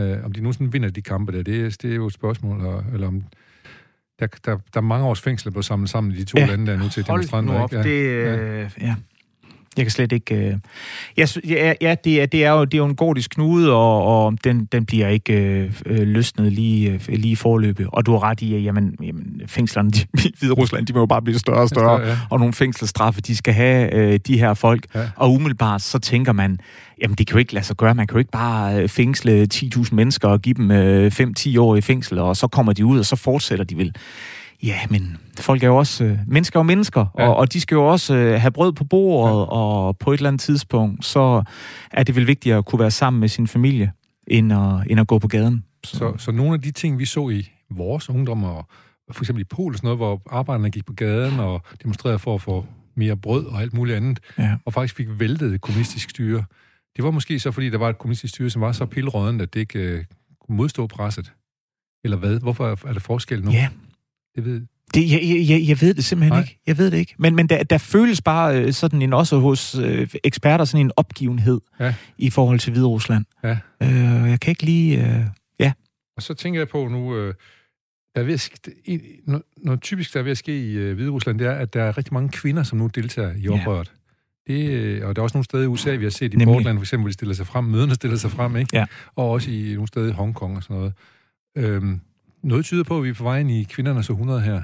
[0.00, 2.84] Uh, om de nogensinde vinder de kampe der, det, det er jo et spørgsmål, og,
[2.92, 3.24] eller om...
[4.20, 6.46] Der, der, der er mange års fængsel, blev samlet sammen i de to ja.
[6.46, 7.62] lande der nu til demonstranter.
[7.62, 7.76] Ikke?
[7.76, 7.82] Ja.
[7.82, 8.64] det...
[8.64, 8.96] Øh, ja.
[9.76, 10.34] Jeg kan slet ikke...
[10.34, 10.54] Øh...
[11.16, 14.24] Jeg, ja, ja det, er, det, er jo, det er jo en gordisk knude, og,
[14.24, 17.86] og den, den bliver ikke øh, øh løsnet lige, øh, lige i forløbet.
[17.92, 20.98] Og du har ret i, at jamen, jamen, fængslerne de, i Hvide Rusland, de må
[20.98, 22.18] jo bare blive større og større, større ja.
[22.30, 24.86] og nogle fængselsstraffe, de skal have øh, de her folk.
[24.94, 25.00] Ja.
[25.16, 26.58] Og umiddelbart så tænker man,
[27.02, 27.94] jamen det kan jo ikke lade sig gøre.
[27.94, 31.76] Man kan jo ikke bare øh, fængsle 10.000 mennesker og give dem øh, 5-10 år
[31.76, 33.94] i fængsel, og så kommer de ud, og så fortsætter de vel.
[34.64, 36.04] Ja, men folk er jo også...
[36.04, 37.28] Øh, mennesker og mennesker, ja.
[37.28, 39.50] og, og de skal jo også øh, have brød på bordet, ja.
[39.50, 41.42] og på et eller andet tidspunkt, så
[41.90, 43.92] er det vel vigtigt at kunne være sammen med sin familie,
[44.26, 45.64] end at, end at gå på gaden.
[45.84, 45.96] Så.
[45.96, 48.66] Så, så nogle af de ting, vi så i vores ungdom, og
[49.12, 52.42] for eksempel i Polen, sådan noget, hvor arbejderne gik på gaden og demonstrerede for at
[52.42, 54.56] få mere brød og alt muligt andet, ja.
[54.64, 56.44] og faktisk fik væltet kommunistisk styre.
[56.96, 59.54] Det var måske så, fordi der var et kommunistisk styre, som var så pillerødende, at
[59.54, 60.04] det ikke øh,
[60.40, 61.32] kunne modstå presset.
[62.04, 62.40] Eller hvad?
[62.40, 63.50] Hvorfor er det forskel nu?
[63.50, 63.68] Ja,
[64.36, 66.40] det ved det, jeg, jeg, jeg ved det simpelthen Nej.
[66.40, 66.60] ikke.
[66.66, 67.14] Jeg ved det ikke.
[67.18, 70.92] Men, men der, der føles bare øh, sådan en, også hos øh, eksperter, sådan en
[70.96, 71.94] opgivenhed ja.
[72.18, 73.24] i forhold til Hvide Rusland.
[73.44, 73.58] Ja.
[73.82, 75.06] Øh, jeg kan ikke lige...
[75.06, 75.24] Øh,
[75.60, 75.72] ja.
[76.16, 77.16] Og så tænker jeg på nu...
[77.16, 77.34] Øh,
[78.14, 78.60] der er ved at,
[79.26, 81.74] noget, noget typisk, der er ved at ske i øh, Hvide Rusland, det er, at
[81.74, 83.92] der er rigtig mange kvinder, som nu deltager i oprøret.
[84.48, 84.54] Ja.
[84.54, 86.54] Det, øh, og der er også nogle steder i USA, vi har set i Nemlig.
[86.54, 88.76] Portland, for eksempel, hvor de stiller sig frem, møderne stiller sig frem, ikke?
[88.76, 88.84] Ja.
[89.16, 90.92] Og også i nogle steder i Hongkong og sådan noget.
[91.56, 92.00] Øhm,
[92.44, 94.62] noget tyder på, at vi er på vej ind i kvindernes århundrede her.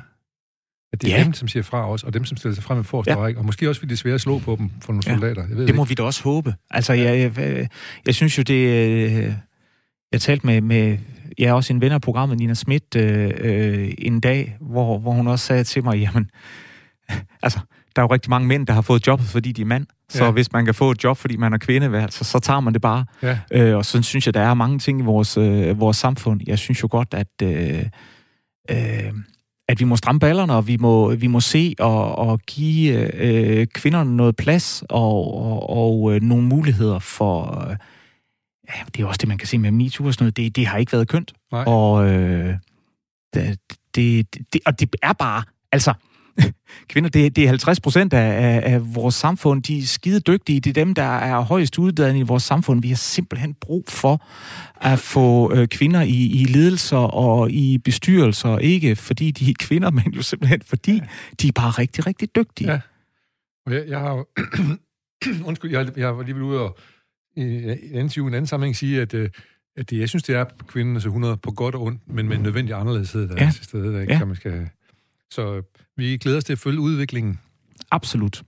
[0.93, 1.25] At det er ja.
[1.25, 3.19] dem, som siger fra os, og dem, som stiller sig frem med forreste ja.
[3.19, 3.41] række.
[3.41, 5.15] Og måske også, fordi det er svært at slå på dem for nogle ja.
[5.15, 5.49] soldater.
[5.49, 5.89] Jeg ved det må ikke.
[5.89, 6.55] vi da også håbe.
[6.71, 7.69] Altså, jeg, jeg,
[8.07, 8.55] jeg synes jo, det...
[8.55, 9.33] Øh,
[10.13, 10.99] jeg talte med, med
[11.39, 15.13] jeg er også en ven af programmet, Nina Schmidt, øh, øh, en dag, hvor, hvor
[15.13, 16.31] hun også sagde til mig, jamen,
[17.43, 17.61] altså,
[17.97, 19.87] Der er jo rigtig mange mænd, der har fået jobbet, fordi de er mand.
[20.09, 20.31] Så ja.
[20.31, 22.83] hvis man kan få et job, fordi man er kvinde, så, så tager man det
[22.83, 23.05] bare.
[23.23, 23.39] Ja.
[23.53, 26.41] Øh, og så synes jeg, der er mange ting i vores, øh, vores samfund.
[26.47, 27.29] Jeg synes jo godt, at...
[27.43, 27.85] Øh,
[28.71, 29.13] øh,
[29.69, 33.67] at vi må stramme ballerne, og vi må, vi må se og, og give øh,
[33.67, 37.67] kvinderne noget plads og, og, og øh, nogle muligheder for...
[37.71, 37.77] Øh,
[38.69, 40.37] ja, det er også det, man kan se med MeToo og sådan noget.
[40.37, 41.33] Det, det har ikke været kønt.
[41.53, 41.65] Nej.
[41.67, 42.55] Og, øh,
[43.35, 43.59] det,
[43.95, 45.43] det, det, og det er bare...
[45.73, 45.95] Altså,
[46.89, 49.63] kvinder, det, det er 50 procent af, af, af vores samfund.
[49.63, 50.61] De er skide dygtige.
[50.61, 52.83] Det er dem, der er højst uddannet i vores samfund.
[52.83, 54.27] Vi har simpelthen brug for
[54.81, 58.59] at få øh, kvinder i, i ledelser og i bestyrelser.
[58.59, 61.07] Ikke fordi de er kvinder, men jo simpelthen fordi ja.
[61.41, 62.73] de er bare rigtig, rigtig dygtige.
[62.73, 62.81] Ja.
[63.67, 64.27] Og jeg, jeg har jo...
[65.49, 66.79] Undskyld, jeg, jeg var lige ved ude og
[67.37, 69.31] i en anden, en anden sammenhæng sige, at, øh,
[69.77, 72.39] at det, jeg synes, det er kvinden, altså 100 på godt og ondt, men med
[72.39, 73.47] nødvendig anderledeshed, der ja.
[73.47, 74.25] er til stede, der ikke, ja.
[74.25, 74.69] man skal
[75.31, 75.63] så
[76.01, 77.39] vi glæder os til at følge udviklingen.
[77.91, 78.43] Absolut.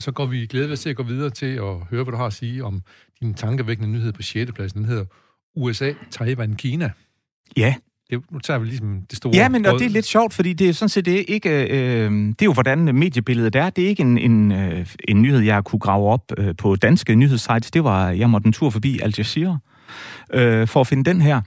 [0.00, 2.26] Så går vi glæder os til at gå videre til at høre, hvad du har
[2.26, 2.82] at sige om
[3.20, 4.52] din tankevækkende nyhed på 6.
[4.52, 4.80] pladsen.
[4.80, 5.04] Den hedder
[5.56, 6.90] USA, Taiwan, Kina.
[7.56, 7.74] Ja.
[8.10, 9.36] Det, nu tager vi ligesom det store...
[9.36, 11.50] Ja, men og det er lidt sjovt, fordi det er sådan set det er ikke...
[11.50, 13.70] Øh, det er jo, hvordan mediebilledet er.
[13.70, 17.14] Det er ikke en, en, øh, en nyhed, jeg kunne grave op øh, på danske
[17.14, 17.70] nyhedssites.
[17.70, 19.58] Det var, jeg måtte en tur forbi Al Jazeera
[20.34, 21.40] øh, for at finde den her.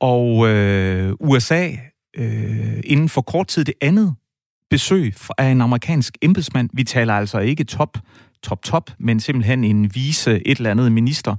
[0.00, 1.70] Og øh, USA
[2.16, 4.14] øh, inden for kort tid det andet
[4.72, 6.70] besøg af en amerikansk embedsmand.
[6.72, 7.98] Vi taler altså ikke top,
[8.42, 11.36] top, top, men simpelthen en vise et eller andet minister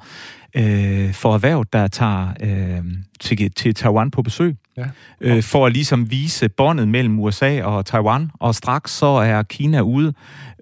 [0.55, 2.83] øh, for erhverv, der tager øh,
[3.19, 4.55] til, til Taiwan på besøg.
[4.77, 4.85] Ja.
[5.21, 8.31] Øh, for at ligesom vise båndet mellem USA og Taiwan.
[8.39, 10.13] Og straks så er Kina ude,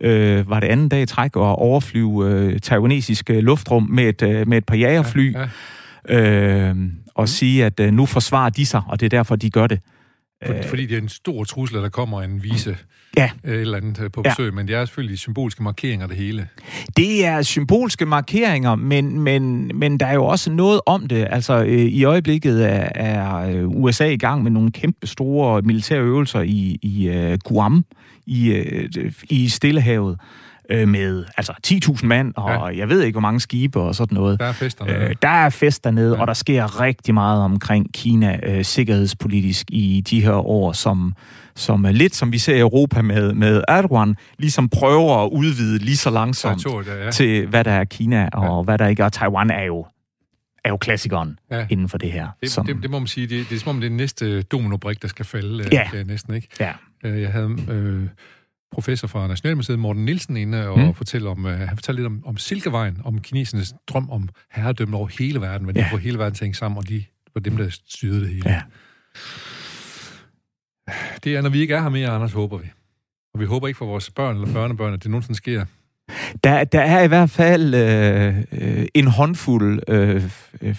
[0.01, 4.47] øh, var det anden dag i træk, og overflyve øh, taiwanesiske luftrum med et, øh,
[4.47, 5.33] med et par jagerfly.
[5.33, 5.47] Ja,
[6.09, 6.69] ja.
[6.69, 6.75] Øh,
[7.15, 9.79] og sige, at øh, nu forsvarer de sig, og det er derfor, de gør det.
[10.45, 12.77] For, øh, fordi det er en stor trussel, der kommer en vise
[13.17, 13.29] ja.
[13.43, 14.51] et eller andet øh, på besøg, ja.
[14.51, 16.47] men det er selvfølgelig symbolske markeringer, det hele.
[16.97, 21.27] Det er symbolske markeringer, men, men, men der er jo også noget om det.
[21.29, 26.41] Altså, øh, i øjeblikket er, er USA i gang med nogle kæmpe store militære øvelser
[26.41, 27.85] i, i uh, Guam,
[28.25, 30.19] i, uh, i Stillehavet
[30.71, 32.79] øh, med altså 10.000 mand, og ja.
[32.79, 34.39] jeg ved ikke, hvor mange skibe og sådan noget.
[34.39, 34.97] Der er fest dernede.
[34.97, 36.21] Øh, der er fest dernede, ja.
[36.21, 41.15] og der sker rigtig meget omkring Kina øh, sikkerhedspolitisk i de her år, som,
[41.55, 45.77] som er lidt som vi ser i Europa med, med Erdogan, ligesom prøver at udvide
[45.77, 47.11] lige så langsomt der, ja.
[47.11, 48.63] til, hvad der er Kina og ja.
[48.63, 49.09] hvad der ikke er.
[49.09, 49.85] Taiwan er jo
[50.63, 51.67] er jo klassikeren ja.
[51.69, 52.27] inden for det her.
[52.41, 52.65] Det, som...
[52.65, 55.07] det, det må man sige, det, det er som om det er næste dominobrik, der
[55.07, 55.67] skal falde.
[55.71, 55.87] Ja.
[55.91, 56.47] Det er næsten, ikke?
[56.59, 56.71] Ja.
[57.03, 58.07] Øh, jeg havde øh,
[58.71, 60.93] professor fra Nationalmuseet, Morten Nielsen, inde og mm.
[60.93, 65.07] fortælle om, uh, han fortalte lidt om, om Silkevejen, om kinesernes drøm om herredømme over
[65.19, 65.85] hele verden, hvordan ja.
[65.85, 67.03] de får hele verden til at hænge sammen, og de
[67.33, 68.49] var dem, der styrede det hele.
[68.49, 68.61] Ja.
[71.23, 72.67] Det er, når vi ikke er her mere, Anders, håber vi.
[73.33, 75.65] Og vi håber ikke for vores børn eller børnebørn, at det nogensinde sker.
[76.43, 80.23] Der, der er i hvert fald øh, øh, en håndfuld øh,
[80.61, 80.75] øh,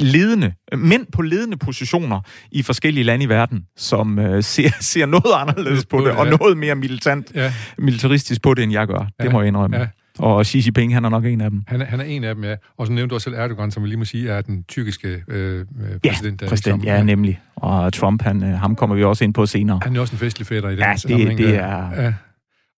[0.00, 5.34] ledende, mænd på ledende positioner i forskellige lande i verden, som øh, ser, ser noget
[5.36, 7.52] anderledes på det, og noget mere militant, ja.
[7.78, 9.08] militaristisk på det, end jeg gør.
[9.22, 9.76] Det må jeg indrømme.
[9.76, 9.86] Ja.
[10.18, 11.62] Og Xi Jinping, han er nok en af dem.
[11.66, 12.54] Han er, han er en af dem, ja.
[12.76, 15.22] Og så nævnte du også selv Erdogan, som vi lige må sige er den tyrkiske
[15.28, 15.64] øh,
[16.06, 16.42] præsident.
[16.42, 17.40] Ja, præsident, ja, nemlig.
[17.56, 19.80] Og Trump, han, øh, ham kommer vi også ind på senere.
[19.82, 21.38] Han er også en festlig fætter i den ja, det, sammenhæng.
[21.38, 22.02] det er...
[22.02, 22.12] Ja.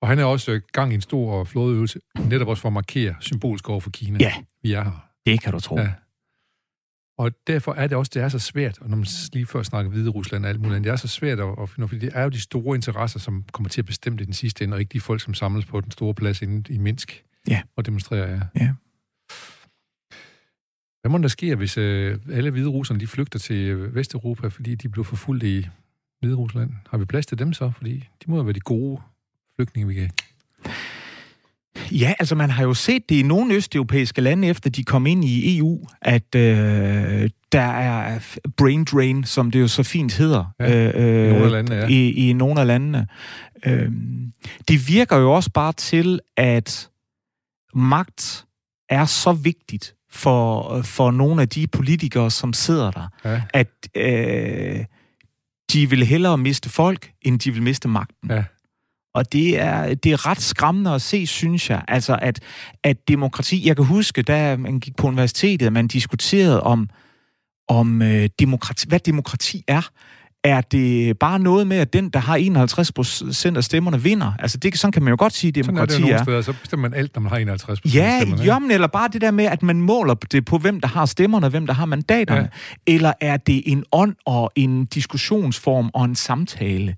[0.03, 3.69] Og han er også gang i en stor flådeøvelse, netop også for at markere symbolsk
[3.69, 4.19] over for Kina.
[4.21, 5.09] Ja, vi er her.
[5.27, 5.79] det kan du tro.
[5.79, 5.93] Ja.
[7.19, 9.91] Og derfor er det også, det er så svært, og når man lige før snakker
[9.91, 12.23] Hvide Rusland og alt muligt, det er så svært at, at finde, fordi det er
[12.23, 14.93] jo de store interesser, som kommer til at bestemme det den sidste ende, og ikke
[14.93, 17.63] de folk, som samles på den store plads inde i Minsk ja.
[17.77, 18.31] og demonstrerer.
[18.31, 18.41] Ja.
[18.55, 18.73] ja.
[21.01, 24.89] Hvad må der ske, hvis øh, alle hvide russerne de flygter til Vesteuropa, fordi de
[24.89, 25.69] blev forfulgt i
[26.21, 26.73] Hvide Rusland?
[26.91, 27.71] Har vi plads til dem så?
[27.71, 29.01] Fordi de må jo være de gode
[29.57, 30.11] flygtninge, vi kan.
[31.93, 35.25] Ja, altså man har jo set det i nogle østeuropæiske lande, efter de kom ind
[35.25, 38.19] i EU, at øh, der er
[38.57, 41.77] brain drain, som det jo så fint hedder, ja, øh, i nogle af landene.
[41.77, 41.87] Ja.
[41.89, 43.07] I, i nogle af landene.
[43.67, 43.93] Øh,
[44.69, 46.89] det virker jo også bare til, at
[47.75, 48.45] magt
[48.89, 53.43] er så vigtigt for, for nogle af de politikere, som sidder der, ja.
[53.53, 54.85] at øh,
[55.73, 58.31] de vil hellere miste folk, end de vil miste magten.
[58.31, 58.45] Ja.
[59.17, 61.83] Og det er, det er ret skræmmende at se, synes jeg.
[61.89, 62.41] Altså, at,
[62.83, 63.67] at demokrati...
[63.67, 66.89] Jeg kan huske, da man gik på universitetet, man diskuterede om,
[67.69, 69.91] om øh, demokrati, hvad demokrati er.
[70.47, 74.33] Er det bare noget med, at den, der har 51 procent af stemmerne, vinder?
[74.39, 76.23] Altså, det, sådan kan man jo godt sige, Sådan er demokrati det jo er.
[76.23, 78.53] steder, så bestemmer man alt, når man har 51 Ja, stemmerne, ikke?
[78.53, 81.47] jamen, eller bare det der med, at man måler det på, hvem der har stemmerne,
[81.47, 82.49] og hvem der har mandaterne.
[82.89, 82.93] Ja.
[82.95, 86.95] Eller er det en ånd og en diskussionsform og en samtale?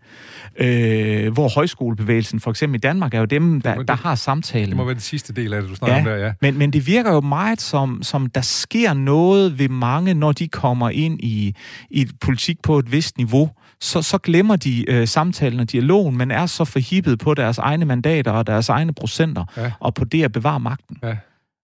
[0.60, 4.68] Øh, hvor højskolebevægelsen, for eksempel i Danmark, er jo dem, der, det- der har samtalen.
[4.68, 6.32] Det må være den sidste del af det, du snakker om der, ja.
[6.40, 10.48] Men, men det virker jo meget som, som der sker noget ved mange, når de
[10.48, 11.54] kommer ind i,
[11.90, 13.37] i politik på et vist niveau.
[13.80, 17.84] Så, så glemmer de øh, samtalen og dialogen, men er så forhippet på deres egne
[17.84, 19.72] mandater og deres egne procenter, Ja.
[19.80, 20.96] og på det at bevare magten.
[21.02, 21.16] Ja.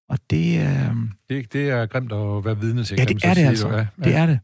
[0.08, 0.96] Og det, øh,
[1.28, 2.96] Det, det er grimt at være vidne til.
[2.98, 3.68] ja, det er det altså.
[3.68, 3.74] jo.
[3.76, 4.22] Ja, Det ja.
[4.22, 4.38] er det.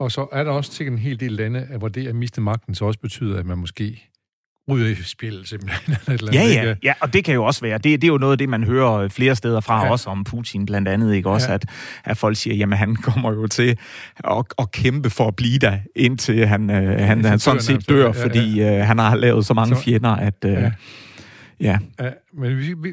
[0.00, 2.74] Og så er der også sikkert en hel del lande, hvor det at miste magten
[2.74, 4.09] så også betyder, at man måske
[4.70, 5.96] ryger i spil simpelthen.
[6.14, 7.78] Eller Ja, ja, ja, og det kan jo også være.
[7.78, 9.84] Det, det er jo noget af det, man hører flere steder fra, Ja.
[9.84, 9.90] ja.
[9.90, 11.28] også om Putin blandt andet, ikke?
[11.30, 11.54] Også Ja.
[11.54, 11.64] at,
[12.04, 13.78] at folk siger, jamen han kommer jo til
[14.24, 18.00] at, at kæmpe for at blive der, indtil han, øh, han, han sådan set dør,
[18.00, 18.24] Ja, ja.
[18.24, 20.34] fordi øh, han har lavet så mange Så- fjender, at...
[20.44, 20.58] Øh, Ja.
[20.60, 20.70] ja.
[21.60, 21.78] ja.
[22.04, 22.92] Ja, men vi, vi,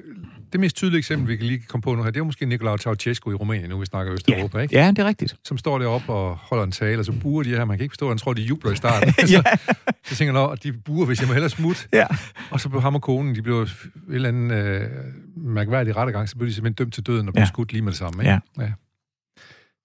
[0.52, 2.46] det mest tydelige eksempel, vi kan lige komme på nu her, det er jo måske
[2.46, 4.76] Nicolae Ceausescu i Rumænien, nu vi snakker Østeuropa, ikke?
[4.76, 5.36] ja, det er rigtigt.
[5.44, 7.94] Som står deroppe og holder en tale, og så buer de her, man kan ikke
[7.94, 9.14] forstå, at han tror, de jubler i starten.
[9.20, 9.26] Ja.
[9.26, 11.88] så, så tænker jeg, at de buer, hvis jeg må hellere smutte.
[11.94, 12.06] Ja.
[12.52, 14.90] Og så blev ham og konen, de blev et eller andet øh,
[15.36, 17.48] mærkværdig rettegang, så blev de simpelthen dømt til døden og blev Ja.
[17.48, 18.24] skudt lige med det samme.
[18.24, 18.32] Ikke?
[18.32, 18.64] Ja.
[18.64, 18.72] ja.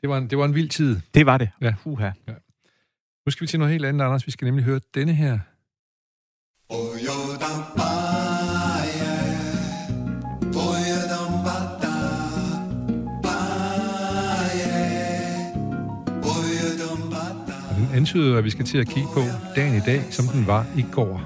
[0.03, 1.01] Det, var en, det var en vild tid.
[1.15, 1.49] Det var det.
[1.61, 1.73] Ja.
[1.85, 2.11] Uha.
[3.27, 4.27] Nu skal vi til noget helt andet, Anders.
[4.27, 5.39] Vi skal nemlig høre denne her.
[6.71, 6.79] Og
[7.41, 7.92] den
[17.93, 19.21] antyder, at vi skal til at kigge på
[19.57, 21.21] dagen i dag, som den var i går.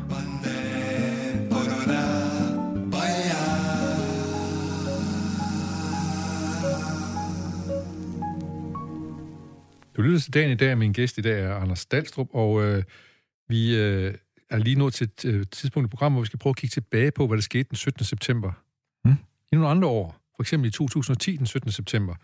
[9.96, 12.82] Du lytter til dagen i dag, min gæst i dag er Anders Dalstrup, og øh,
[13.48, 14.14] vi øh,
[14.50, 16.74] er lige nået til et øh, tidspunkt i programmet, hvor vi skal prøve at kigge
[16.74, 18.04] tilbage på, hvad der skete den 17.
[18.04, 18.52] september.
[19.04, 19.16] Mm.
[19.52, 21.70] I nogle andre år, for eksempel i 2010, den 17.
[21.70, 22.14] september,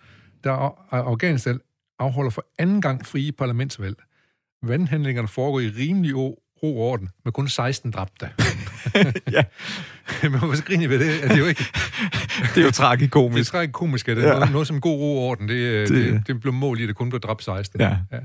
[0.44, 1.61] der er Afghanistan
[1.98, 3.96] afholder for anden gang frie parlamentsvalg.
[4.62, 8.29] Vandhandlingerne foregår i rimelig ro og orden, med kun 16 dræbte.
[9.33, 9.42] Ja.
[10.22, 11.25] Men hvorfor griner ved det?
[11.25, 11.64] Er det jo ikke...
[12.42, 13.55] Det er jo Det tragikomisk.
[13.55, 14.29] er træk komisk, at det Ja.
[14.29, 15.48] er noget, noget som god ro og orden.
[15.48, 17.81] Det, det, Det- det, det blev mål i, at det kun blev dræbt 16.
[17.81, 17.96] Ja.
[18.12, 18.18] ja.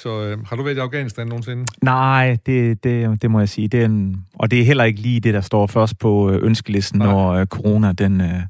[0.00, 1.64] Så øh, har du været i Afghanistan nogensinde?
[1.82, 3.68] Nej, det, det, det må jeg sige.
[3.68, 6.38] Det er en, og det er heller ikke lige det, der står først på øh,
[6.46, 7.06] ønskelisten, Nej.
[7.12, 8.40] når øh, corona den øh,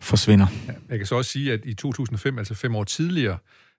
[0.00, 0.46] forsvinder.
[0.90, 3.36] Jeg kan så også sige, at i 2005, altså fem år tidligere,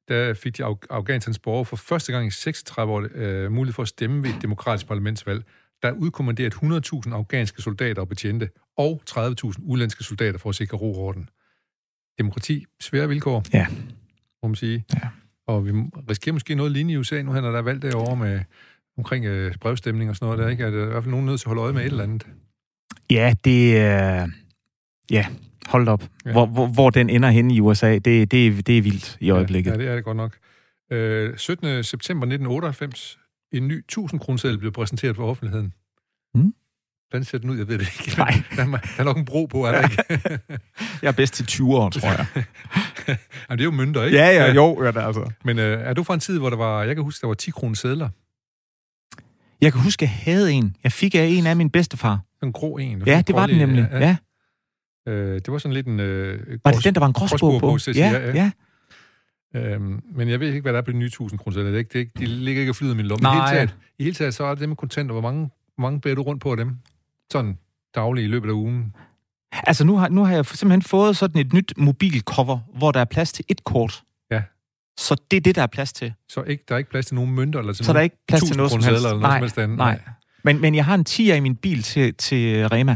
[0.07, 3.81] der fik de Af- Afghanistans borgere for første gang i 36 år øh, mulighed for
[3.81, 5.43] at stemme ved et demokratisk parlamentsvalg.
[5.81, 9.19] Der er udkommanderet 100.000 afghanske soldater og betjente, og 30.000
[9.63, 11.29] udenlandske soldater for at sikre ro og orden.
[12.19, 13.67] Demokrati, svære vilkår, Ja.
[14.43, 14.85] må man sige.
[14.93, 15.07] Ja.
[15.47, 15.71] Og vi
[16.09, 18.39] risikerer måske noget lignende i USA nu, når der er valg derovre med
[18.97, 20.63] omkring øh, brevstemning og sådan noget der, ikke?
[20.63, 22.27] Er der i hvert fald nogen nødt til at holde øje med et eller andet?
[23.11, 24.27] Ja, det er...
[25.11, 25.25] ja,
[25.67, 26.01] hold op.
[26.01, 26.07] Ja.
[26.25, 26.31] Ja.
[26.31, 29.71] Hvor, hvor, hvor den ender henne i USA, det, det, det er vildt i øjeblikket.
[29.71, 30.37] Ja, ja, det er det godt nok.
[30.91, 31.83] Øh, 17.
[31.83, 33.17] september 1998,
[33.51, 35.73] en ny 1000 kroneseddel blev præsenteret for offentligheden.
[36.35, 36.53] Mm.
[37.09, 37.57] Hvordan ser den ud?
[37.57, 38.17] Jeg ved det ikke.
[38.17, 38.43] Nej.
[38.55, 40.03] Der er, der er nok en bro på, er der ikke?
[41.01, 42.25] Jeg er bedst til 20 år, tror jeg.
[43.07, 44.17] Jamen, det er jo mønter, ikke?
[44.17, 45.31] ja, ja, jo, ja, det er altså.
[45.43, 47.33] Men øh, er du fra en tid, hvor der var, jeg kan huske, der var
[47.33, 48.09] 10 kroner sedler?
[49.61, 50.75] Jeg kan huske, jeg havde en.
[50.83, 52.19] Jeg fik af en af min bedstefar.
[52.43, 53.03] En grå en.
[53.05, 53.87] Ja, det var den nemlig.
[53.91, 54.15] Ja.
[55.07, 55.99] Øh, det var sådan lidt en...
[55.99, 57.77] Øh, Var det den, der var en gråsbog på?
[57.77, 58.51] på, Ja, jeg, ja.
[59.55, 61.63] Øhm, men jeg ved ikke, hvad der er på de nye 1000 kroner.
[61.63, 63.21] Det er ikke, det er ikke, de ligger ikke og flyder i min lomme.
[63.21, 63.47] I Nej.
[63.47, 65.13] hele, taget, I hele taget, så er det det med kontanter.
[65.13, 66.75] Hvor mange, hvor mange bærer du rundt på af dem?
[67.31, 67.57] Sådan
[67.95, 68.93] dagligt i løbet af ugen.
[69.51, 73.05] Altså, nu har, nu har jeg simpelthen fået sådan et nyt mobilcover, hvor der er
[73.05, 74.03] plads til et kort.
[74.31, 74.41] Ja.
[74.97, 76.13] Så det er det, der er plads til.
[76.29, 77.59] Så ikke, der er ikke plads til nogen mønter?
[77.59, 79.05] Eller til Så der er ikke plads til noget som 1000 helst.
[79.05, 79.77] Eller noget Nej, som helst andet.
[79.77, 79.99] nej.
[80.43, 82.95] Men, men jeg har en 10'er i min bil til, til Rema.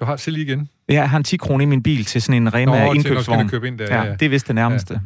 [0.00, 0.68] Du har selv igen.
[0.88, 3.48] Jeg har en 10 kroner i min bil til sådan en Nå, Rema skal indkøbsvogn.
[3.48, 3.84] købe ind der.
[3.84, 4.12] Ja, Ja, ja.
[4.14, 5.00] det er vist det nærmeste.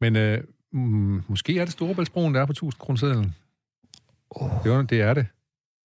[0.00, 0.40] Men øh,
[0.72, 3.24] mm, måske er det Storebæltsbroen, der er på 1000 kroner.
[4.30, 4.50] Oh.
[4.64, 5.26] Det, er, det er det.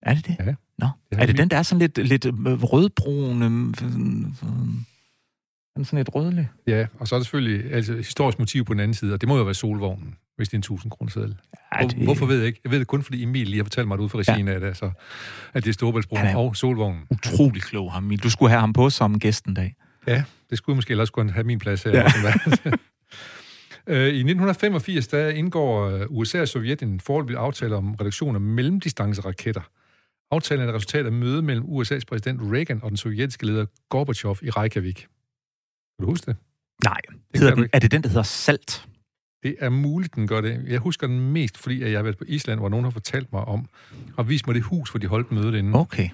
[0.02, 0.36] Er det det?
[0.39, 0.45] Ja.
[0.45, 0.88] Nå.
[1.12, 3.43] Det Er det min- den, der er sådan lidt, lidt øh, rødbrun?
[3.43, 4.86] øh, sådan-
[5.76, 6.50] Den er sådan lidt rødlig.
[6.67, 9.30] Ja, og så er der selvfølgelig altså, historisk motiv på den anden side, og det
[9.30, 11.36] må jo være solvognen, hvis det er en 1000 kroner seddel.
[11.72, 12.60] Ej, Hvor, hvorfor ved jeg ikke?
[12.63, 14.60] Jeg ved det kun, fordi Emil lige har fortalt mig det ud fra regien af
[14.60, 14.91] det, altså,
[15.54, 17.04] at det er Storebæltsbroen er- og solvognen.
[17.10, 18.17] Utrolig klog, ham.
[18.24, 19.76] Du skulle have ham på som gæst en dag.
[20.08, 21.91] Ja, det skulle måske ellers kunne have min plads her.
[21.91, 22.12] Ja.
[22.65, 22.72] Ja.
[23.88, 28.41] Øh, I 1985 der indgår øh, USA og Sovjet en forholdsvis aftale om reduktion af
[28.41, 29.62] mellemdistanceraketter.
[30.32, 34.38] Aftalen er et resultat af møde mellem USA's præsident Reagan og den sovjetiske leder Gorbachev
[34.41, 34.96] i Reykjavik.
[34.96, 35.08] Kan
[36.02, 36.36] du huske det?
[36.84, 36.98] Nej.
[37.32, 38.86] Det Hedder den, er det den, der hedder Salt?
[39.44, 40.66] Det er muligt, den gør det.
[40.68, 43.42] Jeg husker den mest, fordi jeg har været på Island, hvor nogen har fortalt mig
[43.42, 43.68] om,
[44.18, 45.80] og vist mig det hus, hvor de holdt mødet inde.
[45.80, 46.10] Okay.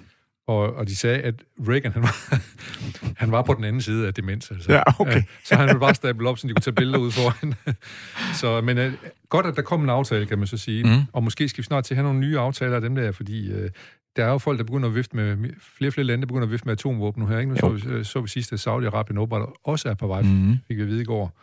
[0.48, 1.36] Og, og de sagde, at
[1.68, 2.34] Reagan, han var,
[3.22, 4.52] han var på den anden side af demens.
[4.52, 4.72] Altså.
[4.74, 5.24] Ja, okay.
[5.44, 7.54] Så han ville bare stable op, så de kunne tage billeder ud foran.
[8.42, 8.94] så, men uh,
[9.30, 10.84] godt, at der kom en aftale, kan man så sige.
[10.84, 11.04] Mm.
[11.14, 13.54] Og måske skal vi snart til at have nogle nye aftaler af dem der, fordi
[13.54, 13.70] uh,
[14.16, 16.46] der er jo folk, der begynder at vifte med, flere og flere lande, der begynder
[16.46, 17.40] at vifte med atomvåben nu her.
[17.40, 17.52] Ikke?
[17.52, 20.58] Nu så vi, så vi sidst, at Saudi-Arabien åbenbart også er på vej, mm.
[20.68, 21.38] fik vi at vide i går.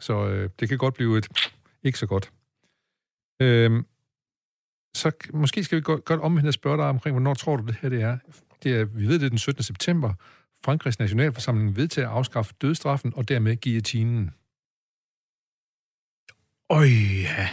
[0.00, 2.32] Så uh, det kan godt blive et ikke så godt.
[3.42, 3.82] Uh,
[4.96, 7.88] så måske skal vi godt, godt omvendt spørge dig omkring, hvornår tror du, det her
[7.88, 8.18] det er?
[8.62, 9.62] Det er, vi ved, det er den 17.
[9.62, 10.12] september.
[10.64, 14.30] Frankrigs nationalforsamling vedtager at afskaffe dødstraffen og dermed guillotinen.
[16.70, 16.86] Øj,
[17.22, 17.48] ja.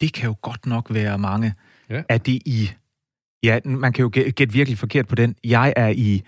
[0.00, 1.54] Det kan jo godt nok være mange.
[1.88, 2.02] Ja.
[2.08, 2.70] Er det i...
[3.42, 5.36] Ja, man kan jo gætte virkelig forkert på den.
[5.44, 6.22] Jeg er i...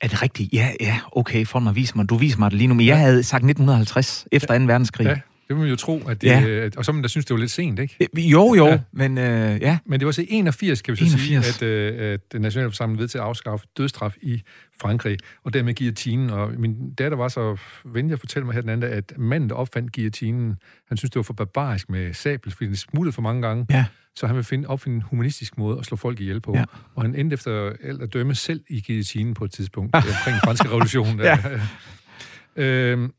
[0.00, 0.52] Er det rigtigt?
[0.52, 2.08] Ja, ja, okay, for mig vis mig.
[2.08, 4.64] Du viser mig det lige nu, men jeg havde sagt 1950, efter 2.
[4.64, 5.06] verdenskrig.
[5.06, 5.16] Ja,
[5.48, 6.68] det må man jo tro, at det, Ja.
[6.76, 8.08] og så man da synes, det var lidt sent, ikke?
[8.16, 8.70] Øh, Jo, jo, Ja.
[8.72, 8.78] ja.
[8.92, 9.78] men øh, ja.
[9.86, 11.44] Men det var så i 81, kan vi så 81.
[11.46, 14.42] sige, at, øh, at den nationalforsamling ved til at afskaffe dødstraf i
[14.80, 16.30] Frankrig, og dermed guillotinen.
[16.30, 19.48] Og min datter var så venlig at fortælle mig her den anden dag, at manden,
[19.50, 20.54] der opfandt guillotinen,
[20.88, 23.66] han synes, det var for barbarisk med sabel, fordi den smuttede for mange gange.
[23.70, 23.84] Ja.
[24.16, 26.52] Så han vil finde, opfinde en humanistisk måde at slå folk ihjel på.
[26.56, 26.64] Ja.
[26.94, 30.34] Og han endte efter alt at dømme selv i guillotinen på et tidspunkt, øh, omkring
[30.34, 31.18] den franske revolution.
[31.18, 31.36] Der.
[32.56, 33.12] øhm,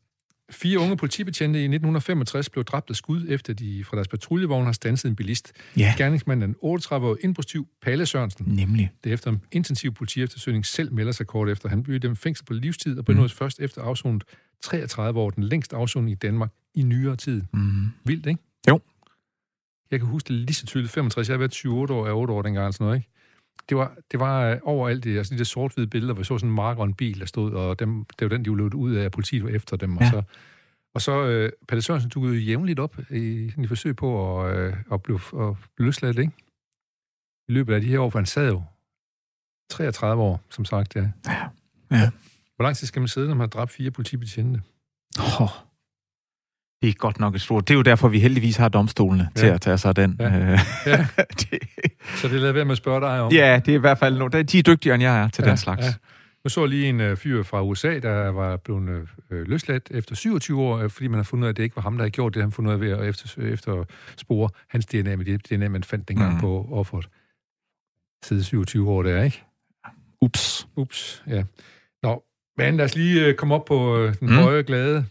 [0.52, 4.72] Fire unge politibetjente i 1965 blev dræbt af skud, efter de fra deres patruljevogn har
[4.72, 5.54] stanset en bilist.
[5.78, 5.94] Ja.
[5.98, 8.92] Gerningsmanden, den 38-årige indbrudstyv Palle Sørensen, Nemlig.
[9.04, 11.70] det efter en intensiv politieftersøgning selv melder sig kort efter.
[11.70, 13.30] Han blev dem fængsel på livstid og blev mm.
[13.30, 14.24] først efter afsonet
[14.62, 17.42] 33 år, den længst afsoning i Danmark i nyere tid.
[17.54, 17.88] Mm.
[18.04, 18.42] Vildt, ikke?
[18.70, 18.80] Jo.
[19.92, 20.94] Jeg kan huske det lige så tydeligt.
[20.94, 23.10] 65, jeg har været 7-8 år, er 8 år dengang, sådan noget, ikke?
[23.70, 26.38] Det var, det var øh, overalt det, altså de der sort-hvide billeder, hvor jeg så
[26.38, 28.74] sådan en mark og en bil, der stod, og dem, det var den, de løbet
[28.74, 29.98] ud af, at politiet var efter dem.
[29.98, 30.10] Og Ja.
[30.12, 30.22] så,
[30.96, 35.04] og så øh, Palle Sørensen dukkede jævnligt op i, i forsøg på at, øh, at
[35.04, 36.32] blive at blive løsladt, ikke?
[37.50, 38.64] I løbet af de her år, for han sad jo
[39.70, 41.10] 33 år, som sagt, ja.
[41.28, 41.48] Ja.
[41.92, 42.10] Ja.
[42.56, 44.62] Hvor lang tid skal man sidde, når man har dræbt fire politibetjente?
[45.20, 45.50] Oh.
[46.82, 47.68] Det er godt nok et stort.
[47.68, 49.40] Det er jo derfor, vi heldigvis har domstolene ja.
[49.40, 50.16] til at tage sig af den.
[50.20, 50.26] Ja.
[50.40, 51.08] Øh, Ja.
[51.40, 51.60] det,
[52.16, 53.32] Så det lader være med at spørge dig om.
[53.32, 54.44] ja, det er i hvert fald nogle.
[54.44, 55.86] De er dygtigere, end jeg er til ja, den slags.
[55.86, 55.94] Ja.
[56.44, 60.62] Nu så lige en øh, fyr fra USA, der var blevet øh, løsladt efter 27
[60.62, 62.12] år, øh, fordi man har fundet ud af, at det ikke var ham, der havde
[62.12, 62.42] gjort det.
[62.42, 63.84] Han fundet ud af ved at efter, efter
[64.18, 66.40] spore hans DNA med det DNA, man fandt dengang Mm.
[66.40, 67.08] på offeret.
[68.24, 69.44] Siden 27 år der, ikke?
[70.22, 70.68] Ups.
[70.76, 71.44] Ups, ja.
[72.04, 72.24] Nå,
[72.58, 74.36] men lad os lige øh, komme op på øh, den mm.
[74.36, 75.06] høje, glade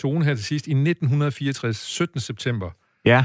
[0.00, 0.66] tone her til sidst.
[0.66, 2.20] I 1964, 17.
[2.20, 2.70] september,
[3.04, 3.24] Ja.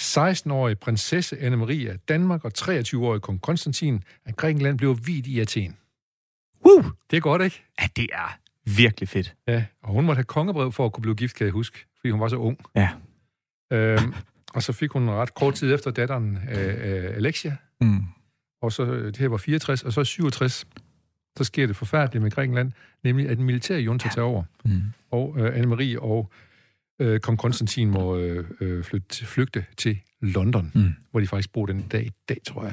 [0.00, 5.76] 16-årige prinsesse Anne-Marie af Danmark og 23-årige kong Konstantin af Grækenland blev vidt i Athen.
[6.66, 6.84] Woo!
[7.10, 7.62] Det er godt, ikke?
[7.80, 8.38] Ja, det er
[8.76, 9.34] virkelig fedt.
[9.48, 12.10] Ja, og hun måtte have kongebrev for at kunne blive gift, kan jeg huske, fordi
[12.10, 12.58] hun var så ung.
[12.76, 12.90] Ja.
[13.72, 14.14] Øhm,
[14.54, 18.00] og så fik hun ret kort tid efter datteren øh, øh, Alexia, Mm.
[18.62, 20.66] og så øh, det her var 64, og så i 67,
[21.38, 22.72] så sker det forfærdelige med Grækenland,
[23.04, 24.80] nemlig at den militære junta tager over, Mm.
[25.10, 26.30] og øh, Anne-Marie og
[27.00, 30.94] øh, kong Konstantin må øh, øh, flytte, flygte til London, Mm.
[31.10, 32.72] hvor de faktisk bor den dag i dag, tror jeg.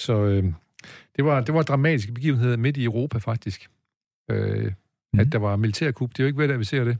[0.00, 0.44] Så øh,
[1.16, 3.68] det, var, det var dramatiske begivenheder midt i Europa, faktisk.
[4.30, 4.72] Øh,
[5.14, 5.20] Mm.
[5.20, 6.10] at der var militærkup.
[6.10, 6.98] Det er jo ikke ved, at vi ser det.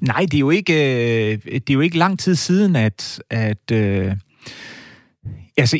[0.00, 0.72] Nej, det er jo ikke,
[1.32, 4.12] øh, det er jo ikke lang tid siden, at, at øh,
[5.56, 5.78] Altså,